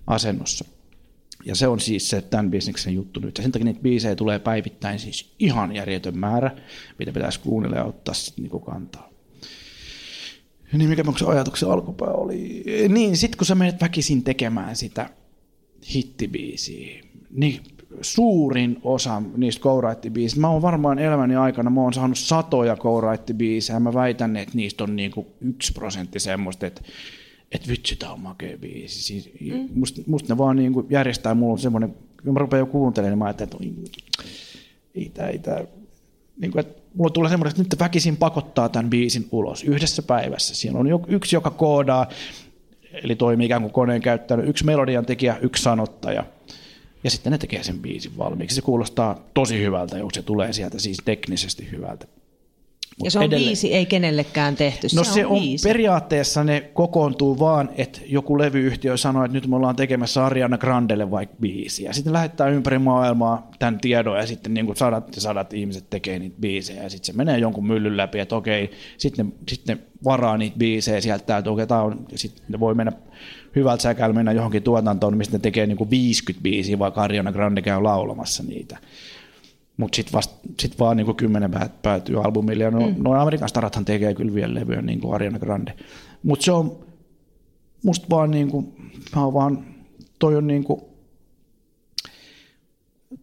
asennossa. 0.08 0.66
Ja 1.46 1.56
se 1.56 1.68
on 1.68 1.80
siis 1.80 2.10
se 2.10 2.22
tämän 2.22 2.52
bisneksen 2.52 2.94
juttu 2.94 3.20
nyt. 3.20 3.38
Ja 3.38 3.42
sen 3.42 3.52
takia 3.52 3.66
niitä 3.66 3.82
biisejä 3.82 4.16
tulee 4.16 4.40
päivittäin 4.40 5.00
siis 5.00 5.34
ihan 5.40 5.76
järjetön 5.76 6.18
määrä, 6.18 6.52
mitä 7.00 7.12
pitäisi 7.12 7.40
kuunnella 7.40 7.76
ja 7.76 7.84
ottaa 7.84 8.14
sitten 8.14 8.44
niin 8.44 8.62
kantaa. 8.62 9.12
Niin 10.74 10.90
mikä 10.90 11.04
mun 11.04 11.16
ajatuksen 11.28 11.70
alkupää 11.70 12.12
oli? 12.12 12.64
Niin, 12.90 13.18
sit 13.18 13.36
kun 13.36 13.48
sä 13.48 13.56
menet 13.56 13.82
väkisin 13.82 14.24
tekemään 14.24 14.76
sitä 14.76 15.10
hittibiisiä, 15.96 17.04
niin 17.32 17.60
suurin 18.02 18.80
osa 18.84 19.22
niistä 19.38 19.62
kouraittibiisistä, 19.62 20.42
mä 20.42 20.50
oon 20.50 20.62
varmaan 20.62 21.00
elämäni 21.00 21.36
aikana, 21.36 21.70
mä 21.70 21.82
oon 21.82 21.94
saanut 21.94 22.18
satoja 22.18 22.76
kouraittibiisejä, 22.76 23.80
mä 23.80 23.94
väitän, 23.94 24.38
että 24.38 24.56
niistä 24.56 24.84
on 24.84 24.96
niinku 24.96 25.28
yksi 25.42 25.74
prosentti 25.74 26.20
semmoista, 26.20 26.68
että 26.68 26.82
että 27.52 27.68
vitsi, 27.68 27.96
tää 27.96 28.12
on 28.12 28.20
makea 28.20 28.58
biisi. 28.58 29.04
Siis, 29.04 29.32
mm. 29.42 29.70
musta, 29.76 30.02
musta 30.08 30.34
ne 30.34 30.38
vaan 30.38 30.56
niinku 30.56 30.88
järjestää 30.90 31.34
mulla 31.34 31.58
semmoinen, 31.58 31.96
kun 32.24 32.34
mä 32.34 32.40
rupean 32.40 32.60
jo 32.60 32.66
kuuntelemaan, 32.66 33.12
niin 33.12 33.20
mä 33.20 33.26
ajattelen, 33.26 33.74
että 33.86 33.98
ei 34.96 35.12
tää, 35.14 35.28
ei 35.28 35.40
tää, 35.40 35.64
niin 36.38 36.52
kuin, 36.52 36.60
että 36.60 36.82
mulla 36.94 37.10
tulee 37.10 37.30
semmoinen, 37.30 37.50
että 37.50 37.64
nyt 37.64 37.80
väkisin 37.80 38.18
pakottaa 38.18 38.70
tämän 38.70 38.90
biisin 38.90 39.28
ulos 39.32 39.64
yhdessä 39.64 40.02
päivässä. 40.04 40.56
Siinä 40.56 40.80
on 40.80 40.88
yksi, 41.08 41.36
joka 41.36 41.50
koodaa, 41.50 42.10
eli 43.04 43.16
toimii 43.16 43.46
ikään 43.46 43.62
kuin 43.62 43.74
koneen 43.74 44.02
käyttänyt, 44.02 44.50
yksi 44.50 44.66
melodian 44.66 45.06
tekijä, 45.06 45.38
yksi 45.42 45.64
sanottaja. 45.64 46.24
Ja 47.04 47.10
sitten 47.10 47.32
ne 47.32 47.38
tekee 47.38 47.64
sen 47.64 47.80
biisin 47.80 48.18
valmiiksi. 48.18 48.56
Se 48.56 48.62
kuulostaa 48.62 49.20
tosi 49.34 49.62
hyvältä, 49.62 49.98
jos 49.98 50.14
se 50.14 50.22
tulee 50.22 50.54
sieltä 50.54 50.80
siis 50.80 50.98
teknisesti 51.06 51.72
hyvältä. 51.72 52.08
Mut 52.98 53.06
ja 53.06 53.12
se 53.12 53.20
on 53.20 53.26
edelleen. 53.26 53.48
viisi, 53.48 53.74
ei 53.74 53.86
kenellekään 53.86 54.56
tehty. 54.56 54.88
No 54.96 55.04
se, 55.04 55.12
se 55.12 55.26
on, 55.26 55.32
on 55.32 55.42
periaatteessa 55.64 56.44
ne 56.44 56.62
kokoontuu 56.74 57.40
vaan, 57.40 57.70
että 57.78 58.00
joku 58.06 58.38
levyyhtiö 58.38 58.98
sanoo, 58.98 59.26
että 59.26 59.38
nyt 59.38 59.48
me 59.48 59.56
ollaan 59.56 59.76
tekemässä 59.76 60.26
Ariana 60.26 60.58
Grandelle 60.58 61.12
vaikka 61.12 61.36
biisiä. 61.42 61.94
Sitten 61.94 62.14
lähettää 62.14 62.48
ympäri 62.48 62.80
maailmaa 62.80 63.52
tämän 63.60 63.80
tiedon 63.80 64.18
ja 64.18 64.28
sitten 64.28 64.54
niin 64.54 64.76
sadat 64.76 65.16
ja 65.16 65.22
sadat 65.22 65.54
ihmiset 65.54 65.90
tekee 65.90 66.20
niitä 66.20 66.36
biisejä. 66.40 66.84
Ja 66.84 66.90
sitten 66.90 67.06
se 67.06 67.18
menee 67.18 67.38
jonkun 67.38 67.68
myllyn 67.68 67.98
läpi, 67.98 68.20
että 68.20 68.36
okei, 68.36 68.72
sitten 68.98 69.34
sitten 69.50 69.82
varaa 70.04 70.38
niitä 70.38 70.58
biisejä 70.58 71.02
sieltä, 71.02 71.38
että 71.38 71.52
okei, 71.52 71.68
tämä 71.68 71.82
on, 71.82 72.06
sitten 72.16 72.46
ne 72.50 72.60
voi 72.60 72.76
mennä 72.76 72.92
hyvältä 73.56 73.84
säkällä 73.84 74.14
mennä 74.14 74.32
johonkin 74.32 74.64
tuotantoon, 74.64 75.18
mistä 75.18 75.38
ne 75.38 75.42
tekee 75.42 75.68
niin 75.68 75.78
kuin 75.78 75.90
50 75.90 76.44
biisiä, 76.44 76.80
vaikka 76.80 77.02
Ariana 77.02 77.32
Grande 77.32 77.62
käy 77.62 77.82
laulamassa 77.82 78.44
niitä. 78.44 78.78
Mutta 79.78 79.96
sitten 79.96 80.22
sit 80.60 80.80
vaan 80.80 80.98
niinku 80.98 81.14
kymmenen 81.14 81.52
päätyy 81.82 82.24
albumille. 82.24 82.64
Ja 82.64 82.72
no, 82.72 82.88
mm. 82.88 82.96
no 82.98 83.14
Amerikan 83.14 83.50
starathan 83.50 83.86
tekee 83.86 84.14
kyllä 84.14 84.34
vielä 84.34 84.54
levyä, 84.54 84.82
niin 84.82 85.00
kuin 85.00 85.16
Ariana 85.16 85.40
Grande. 85.40 85.74
Mutta 86.24 86.46
se 86.46 86.52
on 86.52 86.80
musta 87.84 88.08
vaan 88.10 88.32
niin 88.32 88.50
kuin, 88.50 88.74
mä 89.16 89.24
oon 89.24 89.34
vaan, 89.34 89.66
toi 90.20 90.36
on 90.36 90.48
niin 90.48 90.64
kuin, 90.64 90.82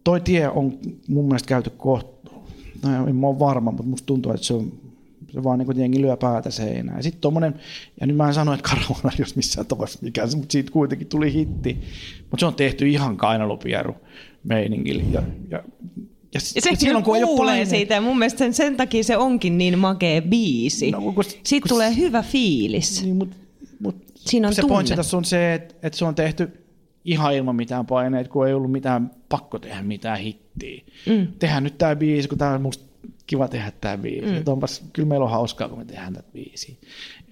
toi 0.03 0.21
tie 0.21 0.49
on 0.49 0.77
mun 1.07 1.25
mielestä 1.25 1.47
käyty 1.47 1.69
kohta, 1.69 2.31
no 2.83 3.07
en 3.07 3.15
mä 3.15 3.27
ole 3.27 3.39
varma, 3.39 3.71
mutta 3.71 3.83
musta 3.83 4.05
tuntuu, 4.05 4.31
että 4.31 4.45
se 4.45 4.53
on 4.53 4.71
se 5.33 5.43
vaan 5.43 5.59
niin 5.59 5.79
jengi 5.79 6.01
lyö 6.01 6.17
päätä 6.17 6.51
seinään. 6.51 6.97
Ja 6.97 7.03
sitten 7.03 7.21
tommonen, 7.21 7.55
ja 8.01 8.07
nyt 8.07 8.15
mä 8.15 8.27
en 8.27 8.33
sano, 8.33 8.53
että 8.53 8.69
Caravana 8.69 9.15
jos 9.19 9.35
missään 9.35 9.67
tapauksessa 9.67 10.05
mikään, 10.05 10.29
mutta 10.35 10.51
siitä 10.51 10.71
kuitenkin 10.71 11.07
tuli 11.07 11.33
hitti. 11.33 11.77
Mutta 12.21 12.39
se 12.39 12.45
on 12.45 12.55
tehty 12.55 12.89
ihan 12.89 13.17
kainalopieru 13.17 13.95
meiningillä. 14.43 15.03
Ja, 15.11 15.23
ja 15.49 15.63
ja, 16.33 16.39
ja 16.55 16.61
se 16.61 16.75
silloin, 16.75 17.03
kun 17.03 17.21
kuulee 17.21 17.65
siitä, 17.65 17.93
ja 17.93 18.01
mun 18.01 18.19
mielestä 18.19 18.37
sen, 18.37 18.53
sen 18.53 18.77
takia 18.77 19.03
se 19.03 19.17
onkin 19.17 19.57
niin 19.57 19.79
makea 19.79 20.21
biisi. 20.21 20.91
No, 20.91 21.01
kun, 21.01 21.23
Siitä 21.23 21.63
kun, 21.63 21.69
tulee 21.69 21.95
hyvä 21.95 22.21
fiilis. 22.21 23.03
Niin, 23.03 23.15
mut, 23.15 23.29
mut 23.79 23.95
Siinä 24.15 24.47
on 24.47 24.53
se 24.55 24.61
pointti 24.67 24.95
tässä 24.95 25.17
on 25.17 25.25
se, 25.25 25.53
että, 25.53 25.75
että 25.83 25.97
se 25.97 26.05
on 26.05 26.15
tehty 26.15 26.49
ihan 27.05 27.33
ilman 27.33 27.55
mitään 27.55 27.85
paineita, 27.85 28.29
kun 28.29 28.47
ei 28.47 28.53
ollut 28.53 28.71
mitään 28.71 29.11
pakko 29.29 29.59
tehdä 29.59 29.81
mitään 29.81 30.19
hittiä. 30.19 30.81
Mm. 31.05 31.27
Tehdään 31.39 31.63
nyt 31.63 31.77
tämä 31.77 31.95
biisi, 31.95 32.27
kun 32.27 32.37
tämä 32.37 32.51
on 32.51 32.61
musta 32.61 32.88
kiva 33.29 33.47
tehdä 33.47 33.71
tämä 33.81 33.97
biisi. 33.97 34.25
Mm. 34.25 34.43
onpas, 34.45 34.83
kyllä 34.93 35.07
meillä 35.07 35.23
on 35.23 35.31
hauskaa, 35.31 35.69
kun 35.69 35.77
me 35.77 35.85
tehdään 35.85 36.13
tätä 36.13 36.31
biisiä. 36.33 36.75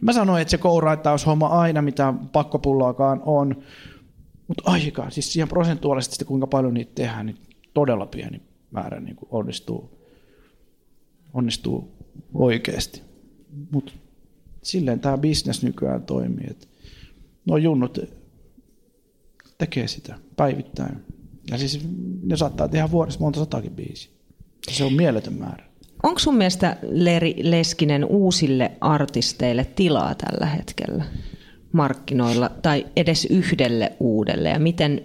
Mä 0.01 0.13
sanoin, 0.13 0.41
että 0.41 0.51
se 0.51 1.25
homma 1.25 1.47
aina, 1.47 1.81
mitä 1.81 2.13
pakkopullaakaan 2.31 3.21
on, 3.25 3.63
mutta 4.47 4.63
aika, 4.65 5.09
siis 5.09 5.33
siihen 5.33 5.47
prosentuaalisesti 5.47 6.25
kuinka 6.25 6.47
paljon 6.47 6.73
niitä 6.73 6.91
tehdään, 6.95 7.25
niin 7.25 7.37
todella 7.73 8.05
pieni 8.05 8.41
määrä 8.71 8.99
niin 8.99 9.15
kuin 9.15 9.29
onnistuu, 9.31 10.07
onnistuu 11.33 11.91
oikeasti. 12.33 13.01
Mutta 13.71 13.91
silleen 14.63 14.99
tämä 14.99 15.17
bisnes 15.17 15.63
nykyään 15.63 16.03
toimii, 16.03 16.47
että 16.49 16.67
nuo 17.45 17.57
junnut 17.57 17.99
tekee 19.57 19.87
sitä 19.87 20.15
päivittäin. 20.35 21.05
Ja 21.51 21.57
siis 21.57 21.87
ne 22.23 22.37
saattaa 22.37 22.67
tehdä 22.67 22.91
vuodessa 22.91 23.19
monta 23.19 23.39
satakin 23.39 23.71
biisiä. 23.71 24.11
Se 24.71 24.83
on 24.83 24.93
mieletön 24.93 25.33
määrä. 25.33 25.66
Onko 26.03 26.19
sun 26.19 26.35
mielestä 26.35 26.77
Leri 26.81 27.35
Leskinen 27.41 28.05
uusille 28.05 28.71
artisteille 28.81 29.65
tilaa 29.65 30.15
tällä 30.15 30.45
hetkellä 30.45 31.03
markkinoilla 31.71 32.49
tai 32.61 32.85
edes 32.95 33.25
yhdelle 33.25 33.91
uudelle? 33.99 34.49
Ja 34.49 34.59
miten, 34.59 35.01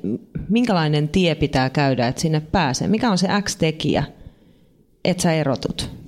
minkälainen 0.48 1.08
tie 1.08 1.34
pitää 1.34 1.70
käydä, 1.70 2.08
että 2.08 2.20
sinne 2.20 2.40
pääsee? 2.40 2.88
Mikä 2.88 3.10
on 3.10 3.18
se 3.18 3.28
X-tekijä, 3.42 4.04
että 5.04 5.22
sä 5.22 5.32
erotut? 5.32 6.01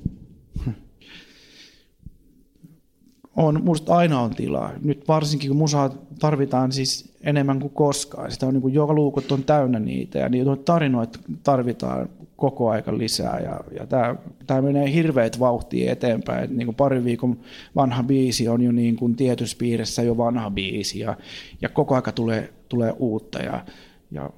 On, 3.36 3.64
musta 3.64 3.96
aina 3.96 4.20
on 4.20 4.30
tilaa. 4.30 4.72
Nyt 4.82 5.08
varsinkin 5.08 5.50
kun 5.50 5.56
musaa 5.56 5.90
tarvitaan 6.18 6.72
siis 6.72 7.14
enemmän 7.22 7.60
kuin 7.60 7.72
koskaan. 7.72 8.32
Sitä 8.32 8.46
on 8.46 8.54
niin 8.54 8.62
kuin, 8.62 8.74
joka 8.74 8.94
luukut 8.94 9.32
on 9.32 9.44
täynnä 9.44 9.78
niitä 9.78 10.18
ja 10.18 10.28
niitä 10.28 10.56
tarinoita 10.64 11.18
tarvitaan 11.42 12.08
koko 12.36 12.70
aika 12.70 12.98
lisää. 12.98 13.40
Ja, 13.40 13.60
ja 13.78 13.86
tämä, 13.86 14.16
tämä 14.46 14.62
menee 14.62 14.92
hirveät 14.92 15.40
vauhtia 15.40 15.92
eteenpäin. 15.92 16.44
Et 16.44 16.50
niin 16.50 16.66
kuin 16.66 16.76
pari 16.76 17.04
viikon 17.04 17.38
vanha 17.76 18.02
biisi 18.02 18.48
on 18.48 18.62
jo 18.62 18.72
niin 18.72 18.96
kuin 18.96 19.16
tietyssä 19.16 19.56
piirissä 19.58 20.02
jo 20.02 20.16
vanha 20.16 20.50
biisi 20.50 20.98
ja, 20.98 21.16
ja 21.62 21.68
koko 21.68 21.94
aika 21.94 22.12
tulee, 22.12 22.52
tulee 22.68 22.94
uutta. 22.98 23.38
Ja, 23.38 23.64
ja, 24.10 24.30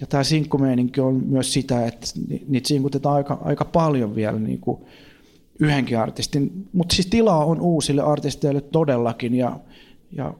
ja 0.00 0.06
tämä 0.06 0.24
sinkkumeininki 0.24 1.00
on 1.00 1.22
myös 1.26 1.52
sitä, 1.52 1.86
että 1.86 2.06
niitä 2.48 2.68
sinkutetaan 2.68 3.16
aika, 3.16 3.38
aika 3.44 3.64
paljon 3.64 4.14
vielä 4.14 4.38
niin 4.38 4.60
kuin 4.60 4.78
yhdenkin 5.62 5.98
artistin. 5.98 6.68
Mutta 6.72 6.94
siis 6.94 7.06
tilaa 7.06 7.44
on 7.44 7.60
uusille 7.60 8.02
artisteille 8.02 8.60
todellakin 8.60 9.34
ja, 9.34 9.60
ja, 10.12 10.34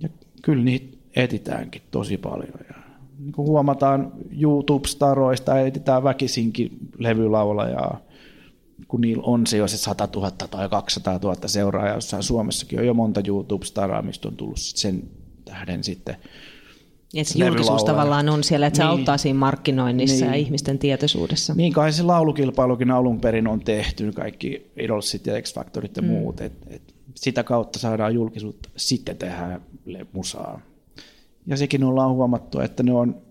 ja 0.00 0.08
kyllä 0.42 0.64
niitä 0.64 0.96
etitäänkin 1.16 1.82
tosi 1.90 2.16
paljon. 2.16 2.60
Ja 2.68 2.74
niin 3.18 3.32
kuin 3.32 3.48
huomataan 3.48 4.12
YouTube-staroista, 4.40 5.60
etsitään 5.60 6.04
väkisinkin 6.04 6.78
levylaulajaa, 6.98 8.00
kun 8.88 9.00
niillä 9.00 9.22
on 9.26 9.46
se 9.46 9.56
jo 9.56 9.68
se 9.68 9.76
100 9.76 10.08
000 10.16 10.30
tai 10.30 10.68
200 10.68 11.18
000 11.22 11.48
seuraajaa, 11.48 11.94
jossain 11.94 12.22
Suomessakin 12.22 12.78
on 12.78 12.86
jo 12.86 12.94
monta 12.94 13.20
YouTube-staraa, 13.26 14.02
mistä 14.02 14.28
on 14.28 14.36
tullut 14.36 14.58
sen 14.58 15.02
tähden 15.44 15.84
sitten 15.84 16.16
että 17.14 17.44
julkisuus 17.44 17.84
tavallaan 17.84 18.28
on 18.28 18.44
siellä, 18.44 18.66
että 18.66 18.76
se 18.76 18.82
niin. 18.82 18.90
auttaa 18.90 19.18
siinä 19.18 19.38
markkinoinnissa 19.38 20.24
niin. 20.24 20.32
ja 20.32 20.34
ihmisten 20.34 20.78
tietoisuudessa. 20.78 21.54
Niin 21.54 21.72
kai 21.72 21.92
se 21.92 22.02
laulukilpailukin 22.02 22.90
alun 22.90 23.20
perin 23.20 23.46
on 23.46 23.60
tehty, 23.60 24.12
kaikki 24.12 24.70
Idolsit 24.76 25.26
ja 25.26 25.42
X-Factorit 25.42 25.96
ja 25.96 26.02
mm. 26.02 26.08
muut. 26.08 26.40
Et, 26.40 26.52
et 26.66 26.94
sitä 27.14 27.42
kautta 27.42 27.78
saadaan 27.78 28.14
julkisuutta, 28.14 28.68
sitten 28.76 29.16
tehdään 29.16 29.62
musaa. 30.12 30.60
Ja 31.46 31.56
sekin 31.56 31.84
ollaan 31.84 32.14
huomattu, 32.14 32.60
että 32.60 32.82
ne 32.82 32.92
on 32.92 33.22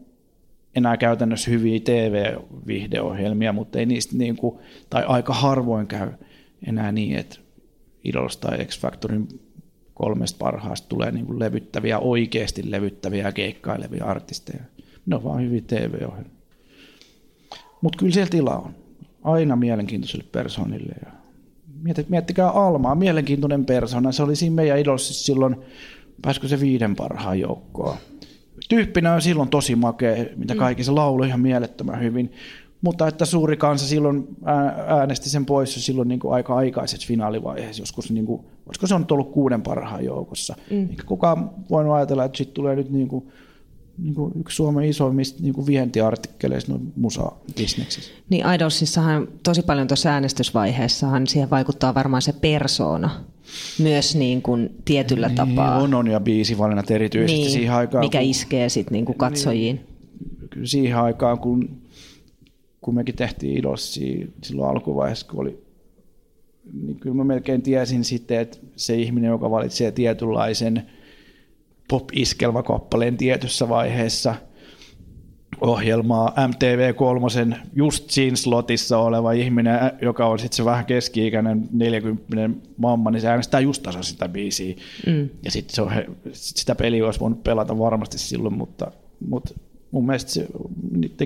enää 0.75 0.97
käytännössä 0.97 1.51
hyviä 1.51 1.79
TV-vihdeohjelmia, 1.79 3.53
mutta 3.53 3.79
ei 3.79 3.85
niistä 3.85 4.15
niin 4.15 4.35
kuin, 4.35 4.59
tai 4.89 5.03
aika 5.03 5.33
harvoin 5.33 5.87
käy 5.87 6.11
enää 6.67 6.91
niin, 6.91 7.15
että 7.15 7.39
Idols 8.03 8.37
tai 8.37 8.65
X-Factorin 8.65 9.39
kolmesta 9.99 10.37
parhaasta 10.39 10.87
tulee 10.87 11.11
niin 11.11 11.25
kuin 11.25 11.39
levyttäviä, 11.39 11.99
oikeasti 11.99 12.71
levyttäviä 12.71 13.23
ja 13.23 13.31
keikkailevia 13.31 14.05
artisteja. 14.05 14.63
Ne 15.05 15.15
on 15.15 15.23
vaan 15.23 15.41
hyviä 15.41 15.61
TV-ohjelmia. 15.67 16.39
Mutta 17.81 17.97
kyllä 17.97 18.13
siellä 18.13 18.29
tila 18.29 18.57
on. 18.57 18.75
Aina 19.23 19.55
mielenkiintoisille 19.55 20.25
persoonille. 20.31 20.95
Ja 21.05 21.11
miettikää 22.09 22.49
Almaa, 22.49 22.95
mielenkiintoinen 22.95 23.65
persona. 23.65 24.11
Se 24.11 24.23
oli 24.23 24.35
siinä 24.35 24.55
meidän 24.55 24.79
Idolsissa 24.79 25.25
silloin 25.25 25.55
pääsikö 26.21 26.47
se 26.47 26.59
viiden 26.59 26.95
parhaan 26.95 27.39
joukkoon. 27.39 27.97
Tyyppinä 28.69 29.13
on 29.13 29.21
silloin 29.21 29.49
tosi 29.49 29.75
makea, 29.75 30.25
mitä 30.35 30.53
mm. 30.53 30.57
kaikki 30.59 30.83
se 30.83 30.91
laulu 30.91 31.23
ihan 31.23 31.39
mielettömän 31.39 32.01
hyvin. 32.01 32.31
Mutta 32.81 33.07
että 33.07 33.25
suuri 33.25 33.57
kansa 33.57 33.87
silloin 33.87 34.27
äänesti 34.87 35.29
sen 35.29 35.45
pois 35.45 35.85
silloin 35.85 36.07
niin 36.07 36.19
kuin 36.19 36.33
aika 36.33 36.55
aikaisessa 36.55 37.07
finaalivaiheessa, 37.07 37.81
joskus 37.81 38.11
niin 38.11 38.25
kuin, 38.25 38.41
olisiko 38.69 38.87
se 38.87 38.95
on 38.95 39.05
ollut 39.11 39.31
kuuden 39.31 39.61
parhaan 39.61 40.05
joukossa. 40.05 40.55
Mm. 40.71 40.89
Eikä 40.89 41.03
kukaan 41.03 41.51
voinut 41.69 41.93
ajatella, 41.93 42.25
että 42.25 42.37
sitten 42.37 42.53
tulee 42.53 42.75
nyt 42.75 42.89
niin 42.89 43.07
kuin 43.07 43.31
niin 43.97 44.15
kuin 44.15 44.31
yksi 44.39 44.55
Suomen 44.55 44.85
isoimmista 44.85 45.43
niin 45.43 45.53
kuin 45.53 45.67
vientiartikkeleista 45.67 46.73
no, 46.73 46.79
musa-bisneksissä. 46.95 48.11
Niin 48.29 48.53
Idolsissahan 48.55 49.27
tosi 49.43 49.61
paljon 49.61 49.87
tuossa 49.87 50.09
äänestysvaiheessahan 50.09 51.27
siihen 51.27 51.49
vaikuttaa 51.49 51.95
varmaan 51.95 52.21
se 52.21 52.33
persoona 52.33 53.09
myös 53.79 54.15
niin 54.15 54.41
kuin 54.41 54.69
tietyllä 54.85 55.27
niin, 55.27 55.35
tapaa. 55.35 55.77
On, 55.77 55.93
on 55.93 56.07
ja 56.07 56.19
biisivalinnat 56.19 56.91
erityisesti 56.91 57.39
niin, 57.39 57.51
siihen 57.51 57.75
aikaan. 57.75 58.05
mikä 58.05 58.19
kun, 58.19 58.27
iskee 58.27 58.69
sitten 58.69 58.93
niin 58.93 59.05
kuin 59.05 59.17
katsojiin. 59.17 59.75
Niin, 59.75 60.49
kyllä 60.49 60.67
siihen 60.67 60.97
aikaan, 60.97 61.39
kun, 61.39 61.81
kun 62.81 62.95
mekin 62.95 63.15
tehtiin 63.15 63.57
Idolsia 63.57 64.27
silloin 64.43 64.69
alkuvaiheessa, 64.69 65.27
kun 65.27 65.41
oli 65.41 65.68
niin 66.73 66.99
kyllä 66.99 67.15
mä 67.15 67.23
melkein 67.23 67.61
tiesin 67.61 68.03
sitten, 68.03 68.39
että 68.39 68.57
se 68.75 68.95
ihminen, 68.95 69.29
joka 69.29 69.51
valitsee 69.51 69.91
tietynlaisen 69.91 70.83
pop-iskelmäkappaleen 71.87 73.17
tietyssä 73.17 73.69
vaiheessa 73.69 74.35
ohjelmaa, 75.61 76.33
MTV3 76.37 77.55
just 77.75 78.09
siinä 78.09 78.35
slotissa 78.35 78.97
oleva 78.97 79.31
ihminen, 79.31 79.79
joka 80.01 80.25
on 80.27 80.39
sitten 80.39 80.57
se 80.57 80.65
vähän 80.65 80.85
keski-ikäinen 80.85 81.69
40 81.71 82.49
mamma, 82.77 83.11
niin 83.11 83.21
se 83.21 83.27
äänestää 83.27 83.59
just 83.59 83.83
tasan 83.83 84.03
sitä 84.03 84.29
biisiä. 84.29 84.75
Mm. 85.07 85.29
Ja 85.45 85.51
sitten 85.51 85.75
se 85.75 85.81
on, 85.81 85.91
sitä 86.31 86.75
peliä 86.75 87.05
olisi 87.05 87.19
voinut 87.19 87.43
pelata 87.43 87.79
varmasti 87.79 88.17
silloin, 88.17 88.57
mutta, 88.57 88.91
mutta 89.27 89.53
mun 89.91 90.05
mielestä 90.05 90.31
se, 90.31 90.47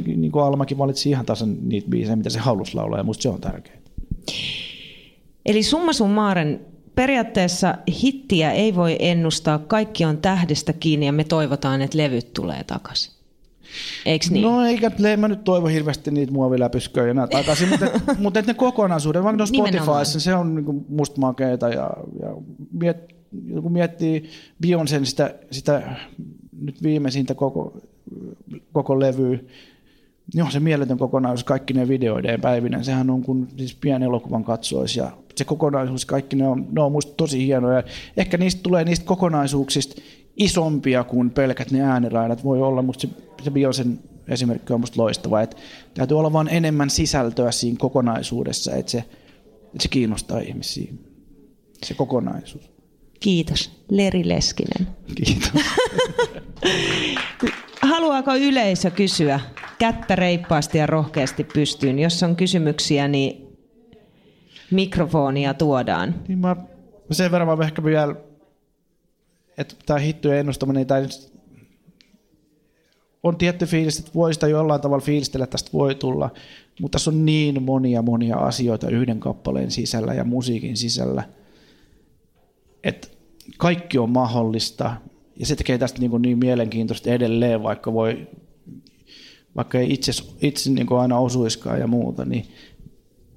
niin 0.05 0.31
kuin 0.31 0.45
Almakin 0.45 0.77
valitsi 0.77 1.09
ihan 1.09 1.25
tasan 1.25 1.55
niitä 1.61 1.89
biisejä, 1.89 2.15
mitä 2.15 2.29
se 2.29 2.39
halusi 2.39 2.75
laulaa, 2.75 2.99
ja 2.99 3.03
musta 3.03 3.21
se 3.21 3.29
on 3.29 3.41
tärkeää. 3.41 3.77
Eli 5.45 5.63
summa 5.63 5.93
summaaren 5.93 6.65
periaatteessa 6.95 7.77
hittiä 8.03 8.51
ei 8.51 8.75
voi 8.75 8.95
ennustaa, 8.99 9.59
kaikki 9.59 10.05
on 10.05 10.17
tähdestä 10.17 10.73
kiinni 10.73 11.05
ja 11.05 11.13
me 11.13 11.23
toivotaan, 11.23 11.81
että 11.81 11.97
levyt 11.97 12.33
tulee 12.33 12.63
takaisin. 12.63 13.13
Eiks 14.05 14.31
niin? 14.31 14.43
No 14.43 14.65
eikä 14.65 14.91
mä 15.17 15.27
nyt 15.27 15.43
toivo 15.43 15.67
hirveästi 15.67 16.11
niitä 16.11 16.31
muoviläpysköjä 16.31 17.11
enää 17.11 17.27
takaisin, 17.27 17.69
mutta, 17.69 17.85
mutta 18.23 18.39
et 18.39 18.47
ne 18.47 18.53
kokonaisuuden, 18.53 19.23
vaikka 19.23 19.45
Spotifyssa 19.45 20.19
se 20.19 20.35
on 20.35 20.55
niin 20.55 20.85
musta 20.89 21.21
makeeta 21.21 21.69
ja, 21.69 21.89
ja 22.21 22.35
miet, 22.71 23.15
kun 23.61 23.71
miettii 23.71 24.29
Beyoncén 24.65 25.05
sitä, 25.05 25.35
sitä 25.51 25.95
nyt 26.61 26.83
viimeisintä 26.83 27.35
koko, 27.35 27.77
koko 28.71 28.99
levyä, 28.99 29.39
niin 30.33 30.43
on 30.43 30.51
se 30.51 30.59
mieletön 30.59 30.97
kokonaisuus, 30.97 31.43
kaikki 31.43 31.73
ne 31.73 31.87
videoiden 31.87 32.41
päivinen, 32.41 32.85
sehän 32.85 33.09
on 33.09 33.21
kuin 33.21 33.47
siis 33.57 33.75
pieni 33.75 34.05
elokuvan 34.05 34.43
katsoisi 34.43 34.99
ja 34.99 35.11
se 35.35 35.45
kokonaisuus, 35.45 36.05
kaikki 36.05 36.35
ne 36.35 36.47
on, 36.47 36.67
ne 36.71 36.81
on 36.81 36.91
musta 36.91 37.13
tosi 37.17 37.45
hienoja. 37.45 37.83
Ehkä 38.17 38.37
niistä 38.37 38.63
tulee 38.63 38.83
niistä 38.83 39.05
kokonaisuuksista 39.05 40.01
isompia 40.37 41.03
kuin 41.03 41.29
pelkät 41.29 41.71
ne 41.71 41.81
ääniraidat 41.81 42.43
voi 42.43 42.61
olla, 42.61 42.81
mutta 42.81 43.01
se, 43.01 43.09
se 43.43 43.51
Biosen 43.51 43.99
esimerkki 44.27 44.73
on 44.73 44.79
musta 44.79 45.01
loistava, 45.01 45.41
että 45.41 45.57
täytyy 45.93 46.19
olla 46.19 46.33
vaan 46.33 46.49
enemmän 46.49 46.89
sisältöä 46.89 47.51
siinä 47.51 47.77
kokonaisuudessa, 47.79 48.75
että 48.75 48.91
se, 48.91 48.97
että 48.97 49.81
se 49.81 49.87
kiinnostaa 49.87 50.39
ihmisiä, 50.39 50.93
se 51.83 51.93
kokonaisuus. 51.93 52.69
Kiitos, 53.19 53.71
Leri 53.89 54.29
Leskinen. 54.29 54.87
Kiitos. 55.15 55.51
Haluaako 57.81 58.35
yleisö 58.35 58.91
kysyä 58.91 59.39
kättä 59.79 60.15
reippaasti 60.15 60.77
ja 60.77 60.85
rohkeasti 60.85 61.43
pystyyn? 61.43 61.99
Jos 61.99 62.23
on 62.23 62.35
kysymyksiä, 62.35 63.07
niin 63.07 63.42
mikrofonia 64.71 65.53
tuodaan. 65.53 66.15
Niin 66.27 66.39
mä 66.39 66.55
sen 67.11 67.31
verran 67.31 67.47
vaan 67.47 67.63
ehkä 67.63 67.83
vielä, 67.83 68.15
että 69.57 69.75
tämä 69.85 69.99
hittojen 69.99 70.39
ennustaminen 70.39 70.87
tai 70.87 71.07
on 73.23 73.37
tietty 73.37 73.65
fiilis, 73.65 73.99
että 73.99 74.11
voi 74.15 74.33
sitä 74.33 74.47
jollain 74.47 74.81
tavalla 74.81 75.05
fiilistellä, 75.05 75.47
tästä 75.47 75.69
voi 75.73 75.95
tulla, 75.95 76.29
mutta 76.81 76.95
tässä 76.95 77.11
on 77.11 77.25
niin 77.25 77.63
monia 77.63 78.01
monia 78.01 78.37
asioita 78.37 78.89
yhden 78.89 79.19
kappaleen 79.19 79.71
sisällä 79.71 80.13
ja 80.13 80.23
musiikin 80.23 80.77
sisällä, 80.77 81.23
että 82.83 83.07
kaikki 83.57 83.97
on 83.97 84.09
mahdollista 84.09 84.95
ja 85.35 85.45
se 85.45 85.55
tekee 85.55 85.77
tästä 85.77 85.99
niin, 85.99 86.21
niin 86.21 86.37
mielenkiintoista 86.37 87.09
edelleen, 87.09 87.63
vaikka 87.63 87.93
voi 87.93 88.27
vaikka 89.55 89.79
ei 89.79 89.93
itse, 89.93 90.11
itse 90.41 90.69
niin 90.71 90.87
kuin 90.87 90.99
aina 90.99 91.19
osuiskaan 91.19 91.79
ja 91.79 91.87
muuta, 91.87 92.25
niin 92.25 92.45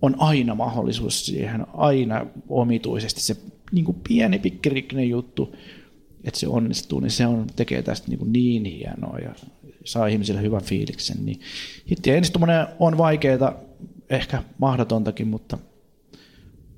on 0.06 0.14
aina 0.18 0.54
mahdollisuus 0.54 1.26
siihen, 1.26 1.66
aina 1.74 2.26
omituisesti 2.48 3.20
se 3.20 3.36
niin 3.72 3.84
kuin 3.84 3.96
pieni 4.08 4.38
pikkirikkinen 4.38 5.08
juttu, 5.08 5.56
että 6.24 6.40
se 6.40 6.48
onnistuu, 6.48 7.00
niin 7.00 7.10
se 7.10 7.26
on, 7.26 7.46
tekee 7.56 7.82
tästä 7.82 8.08
niin, 8.08 8.18
kuin 8.18 8.32
niin 8.32 8.64
hienoa 8.64 9.18
ja 9.18 9.34
saa 9.84 10.06
ihmisille 10.06 10.42
hyvän 10.42 10.62
fiiliksen. 10.62 11.26
Niin 11.26 11.40
hittien 11.90 12.16
onnistuminen 12.16 12.66
on 12.78 12.98
vaikeaa, 12.98 13.54
ehkä 14.10 14.42
mahdotontakin, 14.58 15.28
mutta, 15.28 15.58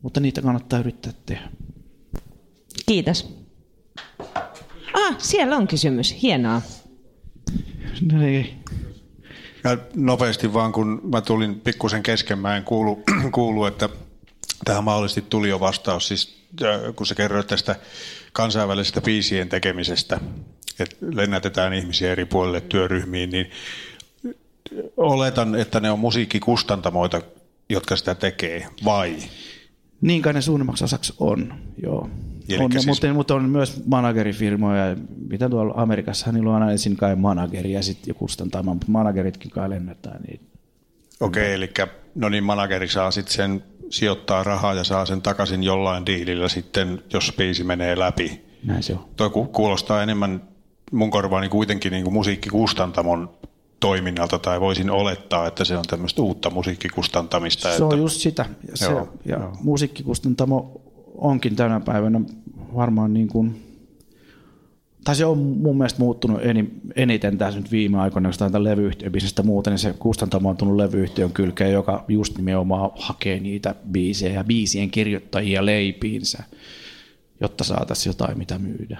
mutta 0.03 0.21
niitä 0.21 0.43
kannattaa 0.43 0.79
yrittää 0.79 1.13
tehdä. 1.27 1.49
Kiitos. 2.87 3.35
Ah, 4.95 5.17
siellä 5.19 5.57
on 5.57 5.69
kysymys. 5.69 6.23
Hienoa. 6.23 6.63
No 8.13 8.19
niin. 8.19 8.47
Ja 9.65 9.79
nopeasti 9.95 10.53
vaan, 10.53 10.73
kun 10.73 11.01
mä 11.13 11.21
tulin 11.21 11.61
pikkusen 11.61 12.03
kesken, 12.03 12.39
mä 12.39 12.57
en 12.57 12.65
kuulu, 12.65 13.03
kuulu, 13.33 13.65
että 13.65 13.89
tähän 14.65 14.85
mahdollisesti 14.85 15.25
tuli 15.31 15.49
jo 15.49 15.61
vastaus, 15.61 16.09
siis 16.09 16.39
kun 16.97 17.07
sä 17.07 17.15
kerroit 17.15 17.47
tästä 17.47 17.77
kansainvälisestä 18.33 19.01
biisien 19.01 19.49
tekemisestä, 19.49 20.21
että 20.79 20.97
lennätetään 21.01 21.73
ihmisiä 21.73 22.13
eri 22.13 22.25
puolille 22.25 22.61
työryhmiin, 22.61 23.31
niin 23.31 23.51
oletan, 24.97 25.55
että 25.55 25.81
ne 25.81 25.91
on 25.91 25.99
musiikkikustantamoita, 25.99 27.23
jotka 27.69 27.97
sitä 27.97 28.15
tekee, 28.15 28.69
vai? 28.85 29.17
Niin 30.01 30.23
kai 30.23 30.33
ne 30.33 30.43
suurimmaksi 30.43 30.85
osaksi 30.85 31.15
on, 31.19 31.55
joo. 31.83 32.11
On, 32.61 32.73
siis... 32.73 32.87
mutta, 32.87 33.15
mutta, 33.15 33.35
on 33.35 33.51
myös 33.51 33.83
managerifirmoja, 33.87 34.97
mitä 35.29 35.49
tuolla 35.49 35.75
Amerikassa, 35.77 36.33
niillä 36.33 36.51
on 36.51 36.55
aina 36.55 36.73
ensin 36.73 36.97
kai 36.97 37.17
manageri 37.17 37.73
ja 37.73 37.83
sitten 37.83 38.11
joku 38.11 38.19
kustantaa, 38.19 38.63
mutta 38.63 38.87
manageritkin 38.89 39.51
kai 39.51 39.71
lennätään. 39.71 40.23
Niin... 40.23 40.41
Okei, 41.21 41.43
okay, 41.43 41.55
eli 41.55 41.71
no 42.15 42.29
niin, 42.29 42.45
manageri 42.45 42.89
saa 42.89 43.11
sitten 43.11 43.35
sen 43.35 43.65
sijoittaa 43.91 44.45
rahaa 44.45 44.75
ja 44.75 44.85
saa 44.85 45.07
sen 45.07 45.23
takaisin 45.23 45.63
jollain 45.63 46.07
diilillä 46.07 46.49
sitten, 46.49 47.03
jos 47.13 47.33
biisi 47.37 47.65
menee 47.65 47.99
läpi. 47.99 48.45
Näin 48.65 48.83
se 48.83 48.93
on. 48.93 49.05
Toi 49.17 49.31
kuulostaa 49.31 50.03
enemmän 50.03 50.43
mun 50.93 51.11
korvaani 51.11 51.49
kuitenkin 51.49 51.93
niin 51.93 52.05
kuin 52.05 52.15
musiikkikustantamon 52.15 53.39
toiminnalta, 53.81 54.39
tai 54.39 54.61
voisin 54.61 54.91
olettaa, 54.91 55.47
että 55.47 55.65
se 55.65 55.77
on 55.77 55.85
tämmöistä 55.91 56.23
uutta 56.23 56.51
musiikkikustantamista. 56.51 57.63
Se 57.63 57.73
että... 57.73 57.85
on 57.85 57.99
just 57.99 58.21
sitä. 58.21 58.47
Ja, 58.69 58.77
se, 58.77 58.85
joo, 58.85 59.09
ja 59.25 59.37
joo. 59.39 59.57
musiikkikustantamo 59.63 60.81
onkin 61.19 61.57
tänä 61.57 61.81
päivänä 61.81 62.21
varmaan 62.75 63.15
niin 63.15 63.29
kuin, 63.29 63.63
tai 65.05 65.17
se 65.17 65.27
on 65.27 65.39
mun 65.39 65.79
mielestä 65.79 65.99
muuttunut 65.99 66.41
eniten 66.97 67.39
tässä 67.39 67.61
nyt 67.61 67.73
viime 67.73 67.99
aikoina, 67.99 68.29
jos 68.29 68.39
tämän 68.39 68.65
levyyhtiöbisnestä 68.65 69.43
muuten, 69.43 69.71
niin 69.71 69.79
se 69.79 69.95
kustantamo 69.99 70.51
on 70.51 70.57
tullut 70.57 70.77
levyyhtiön 70.77 71.33
kylkeen, 71.33 71.73
joka 71.73 72.05
just 72.09 72.37
nimenomaan 72.37 72.91
hakee 72.97 73.41
niitä 73.41 73.75
biisejä 73.93 74.35
ja 74.35 74.45
biisien 74.45 74.91
kirjoittajia 74.91 75.67
leipiinsä, 75.67 76.43
jotta 77.41 77.65
saataisiin 77.65 78.11
jotain, 78.11 78.39
mitä 78.39 78.59
myydä. 78.59 78.99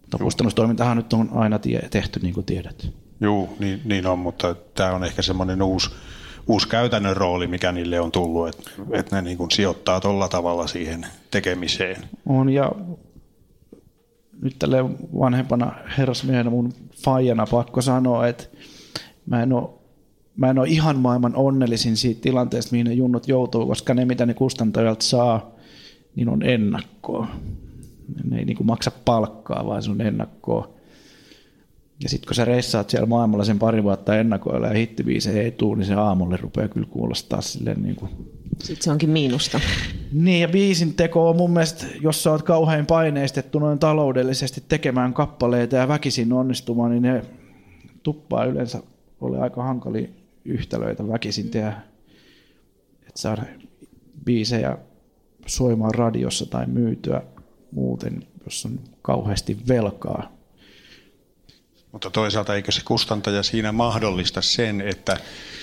Mutta 0.00 0.18
kustannustoimintahan 0.18 0.96
nyt 0.96 1.12
on 1.12 1.30
aina 1.32 1.58
tie, 1.58 1.88
tehty, 1.90 2.20
niin 2.22 2.34
kuin 2.34 2.46
tiedät. 2.46 2.88
Joo, 3.20 3.48
niin, 3.58 3.80
niin 3.84 4.06
on, 4.06 4.18
mutta 4.18 4.54
tämä 4.54 4.92
on 4.92 5.04
ehkä 5.04 5.22
semmoinen 5.22 5.62
uusi, 5.62 5.90
uusi 6.48 6.68
käytännön 6.68 7.16
rooli, 7.16 7.46
mikä 7.46 7.72
niille 7.72 8.00
on 8.00 8.12
tullut, 8.12 8.48
että, 8.48 8.70
että 8.92 9.16
ne 9.16 9.22
niin 9.22 9.38
kuin 9.38 9.50
sijoittaa 9.50 10.00
tuolla 10.00 10.28
tavalla 10.28 10.66
siihen 10.66 11.06
tekemiseen. 11.30 12.02
On, 12.26 12.50
ja 12.50 12.72
nyt 14.42 14.56
tälle 14.58 14.84
vanhempana 15.18 15.72
herrasmiehenä 15.98 16.50
mun 16.50 16.72
faijana 17.04 17.46
pakko 17.50 17.82
sanoa, 17.82 18.28
että 18.28 18.44
mä 19.26 19.42
en 19.42 19.52
ole 19.52 19.78
mä 20.36 20.50
en 20.50 20.58
ole 20.58 20.68
ihan 20.68 20.98
maailman 20.98 21.36
onnellisin 21.36 21.96
siitä 21.96 22.20
tilanteesta, 22.20 22.72
mihin 22.72 22.86
ne 22.86 22.92
junnut 22.92 23.28
joutuu, 23.28 23.66
koska 23.66 23.94
ne, 23.94 24.04
mitä 24.04 24.26
ne 24.26 24.34
kustantajat 24.34 25.00
saa, 25.00 25.50
niin 26.16 26.28
on 26.28 26.42
ennakkoa. 26.42 27.28
Ne 28.24 28.38
ei 28.38 28.44
niin 28.44 28.56
kuin 28.56 28.66
maksa 28.66 28.90
palkkaa, 29.04 29.66
vaan 29.66 29.82
se 29.82 29.90
on 29.90 30.00
ennakkoa. 30.00 30.68
Ja 32.02 32.08
sitten 32.08 32.26
kun 32.26 32.34
sä 32.34 32.44
reissaat 32.44 32.90
siellä 32.90 33.06
maailmalla 33.06 33.44
sen 33.44 33.58
pari 33.58 33.82
vuotta 33.82 34.16
ennakoilla 34.16 34.66
ja 34.66 34.74
hittibiisejä 34.74 35.42
ei 35.42 35.50
tule, 35.50 35.76
niin 35.76 35.86
se 35.86 35.94
aamulle 35.94 36.36
rupeaa 36.36 36.68
kyllä 36.68 36.86
kuulostaa 36.90 37.40
silleen 37.40 37.82
niin 37.82 37.96
kuin... 37.96 38.10
Sitten 38.58 38.82
se 38.82 38.90
onkin 38.90 39.10
miinusta. 39.10 39.60
Niin 40.12 40.40
ja 40.40 40.48
biisin 40.48 40.94
teko 40.94 41.30
on 41.30 41.36
mun 41.36 41.50
mielestä, 41.50 41.86
jos 42.00 42.22
sä 42.22 42.30
oot 42.30 42.42
kauhean 42.42 42.86
paineistettu 42.86 43.58
noin 43.58 43.78
taloudellisesti 43.78 44.64
tekemään 44.68 45.14
kappaleita 45.14 45.76
ja 45.76 45.88
väkisin 45.88 46.32
onnistumaan, 46.32 46.90
niin 46.90 47.02
ne 47.02 47.24
tuppaa 48.02 48.44
yleensä 48.44 48.82
ole 49.20 49.38
aika 49.38 49.62
hankalia 49.62 50.08
yhtälöitä 50.44 51.08
väkisin 51.08 51.50
tehdä. 51.50 51.72
Että 53.00 53.20
saada 53.20 53.42
biisejä 54.24 54.78
soimaan 55.46 55.94
radiossa 55.94 56.46
tai 56.46 56.66
myytyä 56.66 57.22
muuten, 57.72 58.26
jos 58.44 58.66
on 58.66 58.80
kauheasti 59.02 59.58
velkaa 59.68 60.37
Mutta 61.92 62.10
toisaalta 62.10 62.54
eikö 62.54 62.72
se 62.72 62.80
kustantaja 62.84 63.42
siinä 63.42 63.72
mahdollista 63.72 64.42
sen, 64.42 64.80
että, 64.80 65.12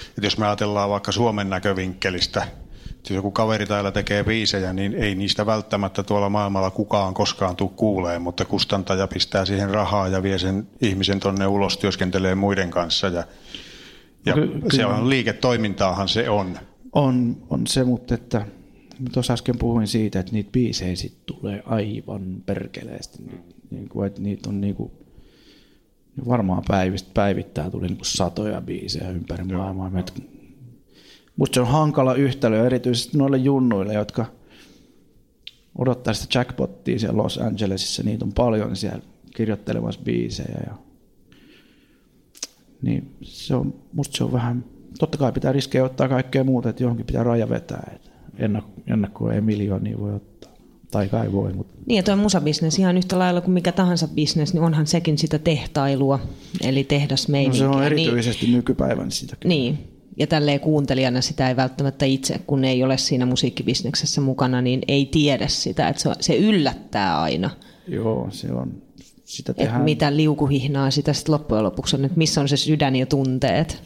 että 0.09 0.21
jos 0.23 0.37
me 0.37 0.45
ajatellaan 0.45 0.89
vaikka 0.89 1.11
Suomen 1.11 1.49
näkövinkkelistä, 1.49 2.47
että 2.89 3.13
jos 3.13 3.15
joku 3.15 3.31
kaveri 3.31 3.65
täällä 3.65 3.91
tekee 3.91 4.23
biisejä, 4.23 4.73
niin 4.73 4.93
ei 4.93 5.15
niistä 5.15 5.45
välttämättä 5.45 6.03
tuolla 6.03 6.29
maailmalla 6.29 6.71
kukaan 6.71 7.13
koskaan 7.13 7.55
tule 7.55 7.69
kuuleen, 7.75 8.21
mutta 8.21 8.45
kustantaja 8.45 9.07
pistää 9.07 9.45
siihen 9.45 9.69
rahaa 9.69 10.07
ja 10.07 10.23
vie 10.23 10.39
sen 10.39 10.67
ihmisen 10.81 11.19
tonne 11.19 11.47
ulos 11.47 11.77
työskentelee 11.77 12.35
muiden 12.35 12.69
kanssa 12.71 13.07
ja, 13.07 13.23
ja 14.25 14.33
Ky- 14.33 14.61
se 14.75 14.85
on 14.85 15.09
liiketoimintaahan 15.09 16.09
se 16.09 16.29
on. 16.29 16.59
On, 16.93 17.37
on 17.49 17.67
se, 17.67 17.83
mutta 17.83 18.13
että 18.13 18.45
tuossa 19.13 19.33
äsken 19.33 19.57
puhuin 19.57 19.87
siitä, 19.87 20.19
että 20.19 20.31
niitä 20.31 20.51
biisejä 20.51 20.95
sit 20.95 21.25
tulee 21.25 21.63
aivan 21.65 22.43
perkeleesti. 22.45 23.23
Niin 23.71 23.89
kuin, 23.89 24.07
että 24.07 24.21
niitä 24.21 24.49
on 24.49 24.61
niin 24.61 24.75
kuin, 24.75 24.91
varmaan 26.27 26.63
päivistä 26.67 27.11
päivittää 27.13 27.69
tuli 27.69 27.87
niin 27.87 27.97
satoja 28.03 28.61
biisejä 28.61 29.09
ympäri 29.09 29.43
maailmaa. 29.43 29.91
Musta 31.37 31.53
se 31.53 31.61
on 31.61 31.67
hankala 31.67 32.15
yhtälö 32.15 32.65
erityisesti 32.65 33.17
noille 33.17 33.37
junnuille, 33.37 33.93
jotka 33.93 34.25
odottaa 35.77 36.13
sitä 36.13 36.39
jackpottia 36.39 36.99
siellä 36.99 37.23
Los 37.23 37.37
Angelesissa. 37.37 38.03
Niitä 38.03 38.25
on 38.25 38.33
paljon 38.33 38.75
siellä 38.75 39.01
kirjoittelemassa 39.35 40.01
biisejä. 40.03 40.59
Ja... 40.67 40.75
Niin 42.81 43.15
se 43.21 43.55
on, 43.55 43.73
musta 43.93 44.17
se 44.17 44.23
on 44.23 44.31
vähän, 44.31 44.65
totta 44.99 45.17
kai 45.17 45.31
pitää 45.31 45.51
riskejä 45.51 45.85
ottaa 45.85 46.09
kaikkea 46.09 46.43
muuta, 46.43 46.69
että 46.69 46.83
johonkin 46.83 47.05
pitää 47.05 47.23
raja 47.23 47.49
vetää. 47.49 47.91
Että 47.95 48.09
ennakko, 48.37 48.71
ennakkoa 48.87 49.33
ei 49.33 49.41
miljoonia 49.41 49.99
voi 49.99 50.13
ottaa. 50.13 50.34
Tai 50.95 51.09
kai 51.09 51.31
voi, 51.31 51.53
mutta 51.53 51.77
Niin 51.85 51.97
ja 51.97 52.03
tuo 52.03 52.15
musabisnes 52.15 52.79
ihan 52.79 52.97
yhtä 52.97 53.19
lailla 53.19 53.41
kuin 53.41 53.53
mikä 53.53 53.71
tahansa 53.71 54.07
bisnes, 54.07 54.53
niin 54.53 54.63
onhan 54.63 54.87
sekin 54.87 55.17
sitä 55.17 55.39
tehtailua, 55.39 56.19
eli 56.63 56.79
no 56.83 56.85
tehdasmeininkiä. 56.87 57.59
se 57.59 57.67
on 57.67 57.71
Niin- 57.75 57.83
erityisesti 57.85 58.47
nykypäivän 58.47 59.11
sitä. 59.11 59.35
Niin, 59.45 59.77
ja 60.17 60.27
tälleen 60.27 60.59
kuuntelijana 60.59 61.21
sitä 61.21 61.49
ei 61.49 61.55
välttämättä 61.55 62.05
itse, 62.05 62.39
kun 62.47 62.65
ei 62.65 62.83
ole 62.83 62.97
siinä 62.97 63.25
musiikkibisneksessä 63.25 64.21
mukana, 64.21 64.61
niin 64.61 64.81
ei 64.87 65.05
tiedä 65.05 65.47
sitä, 65.47 65.89
että 65.89 66.01
se, 66.01 66.09
se 66.19 66.35
yllättää 66.37 67.21
aina, 67.21 67.49
Joo, 67.87 68.27
se 68.31 68.51
on. 68.53 68.73
Sitä 69.25 69.51
että 69.51 69.63
tehdään. 69.63 69.83
mitä 69.83 70.15
liukuhihnaa 70.15 70.91
sitä 70.91 71.13
sitten 71.13 71.33
loppujen 71.33 71.63
lopuksi 71.63 71.95
on, 71.95 72.05
että 72.05 72.17
missä 72.17 72.41
on 72.41 72.47
se 72.49 72.57
sydän 72.57 72.95
ja 72.95 73.05
tunteet. 73.05 73.81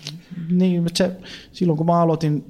Niin, 0.51 0.83
mutta 0.83 0.97
se, 0.97 1.11
silloin 1.51 1.77
kun 1.77 1.85
mä 1.85 2.01
aloitin, 2.01 2.43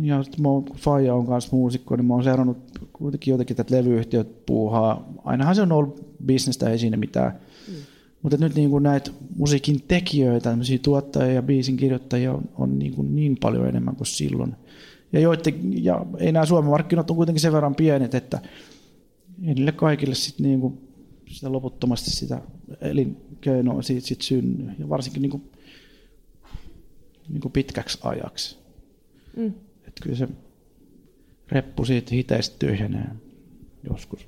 ja 0.00 0.22
sit 0.22 0.38
mä 0.38 0.48
oon, 0.48 0.64
kun 0.64 0.76
Faija 0.76 1.14
on 1.14 1.26
kanssa 1.26 1.56
muusikko, 1.56 1.96
niin 1.96 2.06
mä 2.06 2.14
oon 2.14 2.24
seurannut 2.24 2.58
kuitenkin 2.92 3.32
jotenkin 3.32 3.56
tätä 3.56 3.76
levyyhtiöt 3.76 4.46
puuhaa. 4.46 5.12
Ainahan 5.24 5.54
se 5.54 5.62
on 5.62 5.72
ollut 5.72 6.06
bisnestä, 6.26 6.70
ei 6.70 6.78
siinä 6.78 6.96
mitään. 6.96 7.32
Mm. 7.68 7.74
Mutta 8.22 8.36
nyt 8.36 8.54
niin 8.54 8.70
kuin 8.70 8.82
näitä 8.82 9.10
musiikin 9.36 9.82
tekijöitä, 9.88 10.50
tämmöisiä 10.50 10.78
tuottajia 10.78 11.34
ja 11.34 11.42
biisin 11.42 11.76
kirjoittajia 11.76 12.32
on, 12.32 12.48
on 12.58 12.78
niin, 12.78 12.94
kuin 12.94 13.16
niin 13.16 13.36
paljon 13.40 13.68
enemmän 13.68 13.96
kuin 13.96 14.06
silloin. 14.06 14.54
Ja, 15.12 15.20
joitte, 15.20 15.54
ja 15.70 16.06
ei 16.18 16.32
nämä 16.32 16.46
Suomen 16.46 16.70
markkinat 16.70 17.10
on 17.10 17.16
kuitenkin 17.16 17.40
sen 17.40 17.52
verran 17.52 17.74
pienet, 17.74 18.14
että 18.14 18.40
ei 19.42 19.54
niille 19.54 19.72
kaikille 19.72 20.14
sit 20.14 20.38
niin 20.38 20.60
kuin 20.60 20.78
sitä 21.28 21.52
loputtomasti 21.52 22.10
sitä 22.10 22.40
elinkeinoa 22.80 23.82
siitä 23.82 24.06
sit 24.06 24.20
synny. 24.22 24.72
Ja 24.78 24.88
varsinkin 24.88 25.22
niin 25.22 25.30
kuin 25.30 25.42
niin 27.28 27.40
kuin 27.40 27.52
pitkäksi 27.52 27.98
ajaksi. 28.02 28.58
Mm. 29.36 29.52
Kyllä 30.02 30.16
se 30.16 30.28
reppu 31.52 31.84
siitä 31.84 32.14
hiteistä 32.14 32.56
tyhjenee 32.58 33.06
joskus. 33.90 34.26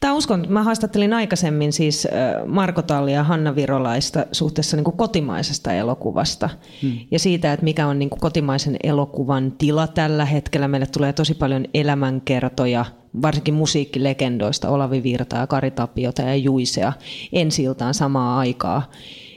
Tämä 0.00 0.14
uskon, 0.14 0.46
mä 0.48 0.62
haastattelin 0.62 1.12
aikaisemmin 1.12 1.72
siis 1.72 2.08
Marko 2.46 2.82
Tallia 2.82 3.14
ja 3.14 3.24
Hanna 3.24 3.56
Virolaista 3.56 4.26
suhteessa 4.32 4.76
niin 4.76 4.84
kuin 4.84 4.96
kotimaisesta 4.96 5.72
elokuvasta 5.72 6.50
hmm. 6.82 6.98
ja 7.10 7.18
siitä, 7.18 7.52
että 7.52 7.64
mikä 7.64 7.86
on 7.86 7.98
niin 7.98 8.10
kuin 8.10 8.20
kotimaisen 8.20 8.76
elokuvan 8.82 9.52
tila 9.58 9.86
tällä 9.86 10.24
hetkellä. 10.24 10.68
Meille 10.68 10.86
tulee 10.86 11.12
tosi 11.12 11.34
paljon 11.34 11.64
elämänkertoja, 11.74 12.84
varsinkin 13.22 13.54
musiikkilegendoista, 13.54 14.68
Olavi 14.68 15.02
Virtaa, 15.02 15.46
Kari 15.46 15.70
Tapiota 15.70 16.22
ja 16.22 16.36
Juisea 16.36 16.92
ensi 17.32 17.62
iltaan 17.62 17.94
samaa 17.94 18.38
aikaa. 18.38 18.90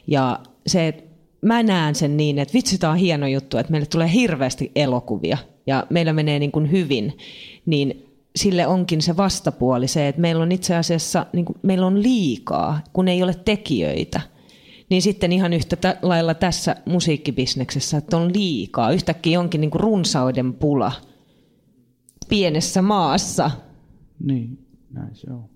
Ja 0.08 0.40
se, 0.68 0.88
että 0.88 1.04
mä 1.42 1.64
näen 1.64 1.96
sen 1.96 2.18
niin, 2.18 2.40
että 2.40 2.54
vitsi, 2.54 2.78
tämä 2.78 2.94
on 2.94 3.00
hieno 3.00 3.28
juttu, 3.28 3.58
että 3.58 3.72
meille 3.72 3.86
tulee 3.86 4.14
hirveästi 4.14 4.72
elokuvia 4.76 5.38
ja 5.68 5.88
meillä 5.90 6.14
menee 6.14 6.40
niin 6.40 6.52
kuin 6.52 6.72
hyvin, 6.72 7.18
niin 7.66 8.06
sille 8.36 8.68
onkin 8.68 9.02
se 9.02 9.18
vastapuoli 9.18 9.88
se, 9.88 10.08
että 10.08 10.22
meillä 10.22 10.44
on 10.44 10.52
itse 10.52 10.76
asiassa 10.76 11.26
niin 11.34 11.46
kuin, 11.46 11.58
meillä 11.62 11.88
on 11.88 12.04
liikaa, 12.04 12.80
kun 12.94 13.08
ei 13.08 13.24
ole 13.24 13.34
tekijöitä. 13.34 14.22
Niin 14.90 15.02
sitten 15.02 15.32
ihan 15.32 15.54
yhtä 15.54 15.76
tä- 15.76 15.98
lailla 16.02 16.34
tässä 16.34 16.76
musiikkibisneksessä, 16.86 17.98
että 17.98 18.18
on 18.18 18.34
liikaa. 18.34 18.92
Yhtäkkiä 18.92 19.40
onkin 19.40 19.62
niin 19.62 19.72
kuin 19.72 19.82
runsauden 19.82 20.54
pula 20.54 20.92
pienessä 22.30 22.82
maassa. 22.82 23.52
Niin, 24.24 24.66
näin 24.92 25.16
se 25.16 25.34
on. 25.34 25.55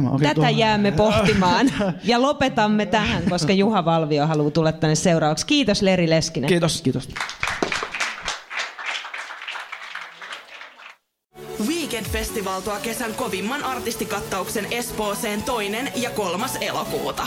Mä 0.00 0.10
oikein 0.10 0.28
Tätä 0.28 0.40
tuohon- 0.40 0.58
jäämme 0.58 0.92
pohtimaan 0.92 1.72
ja 2.04 2.22
lopetamme 2.22 2.86
tähän, 2.86 3.22
koska 3.30 3.52
Juha 3.52 3.84
Valvio 3.84 4.26
haluaa 4.26 4.50
tulla 4.50 4.72
tänne 4.72 4.94
seuraavaksi. 4.94 5.46
Kiitos 5.46 5.82
Leri 5.82 6.10
Leskinen. 6.10 6.48
Kiitos, 6.48 6.82
kiitos. 6.82 7.08
Weekend 11.68 12.06
Festival 12.06 12.60
tuo 12.60 12.76
kesän 12.82 13.14
kovimman 13.14 13.64
artistikattauksen 13.64 14.66
Espooseen 14.70 15.42
toinen 15.42 15.90
ja 15.96 16.10
kolmas 16.10 16.56
elokuuta. 16.60 17.26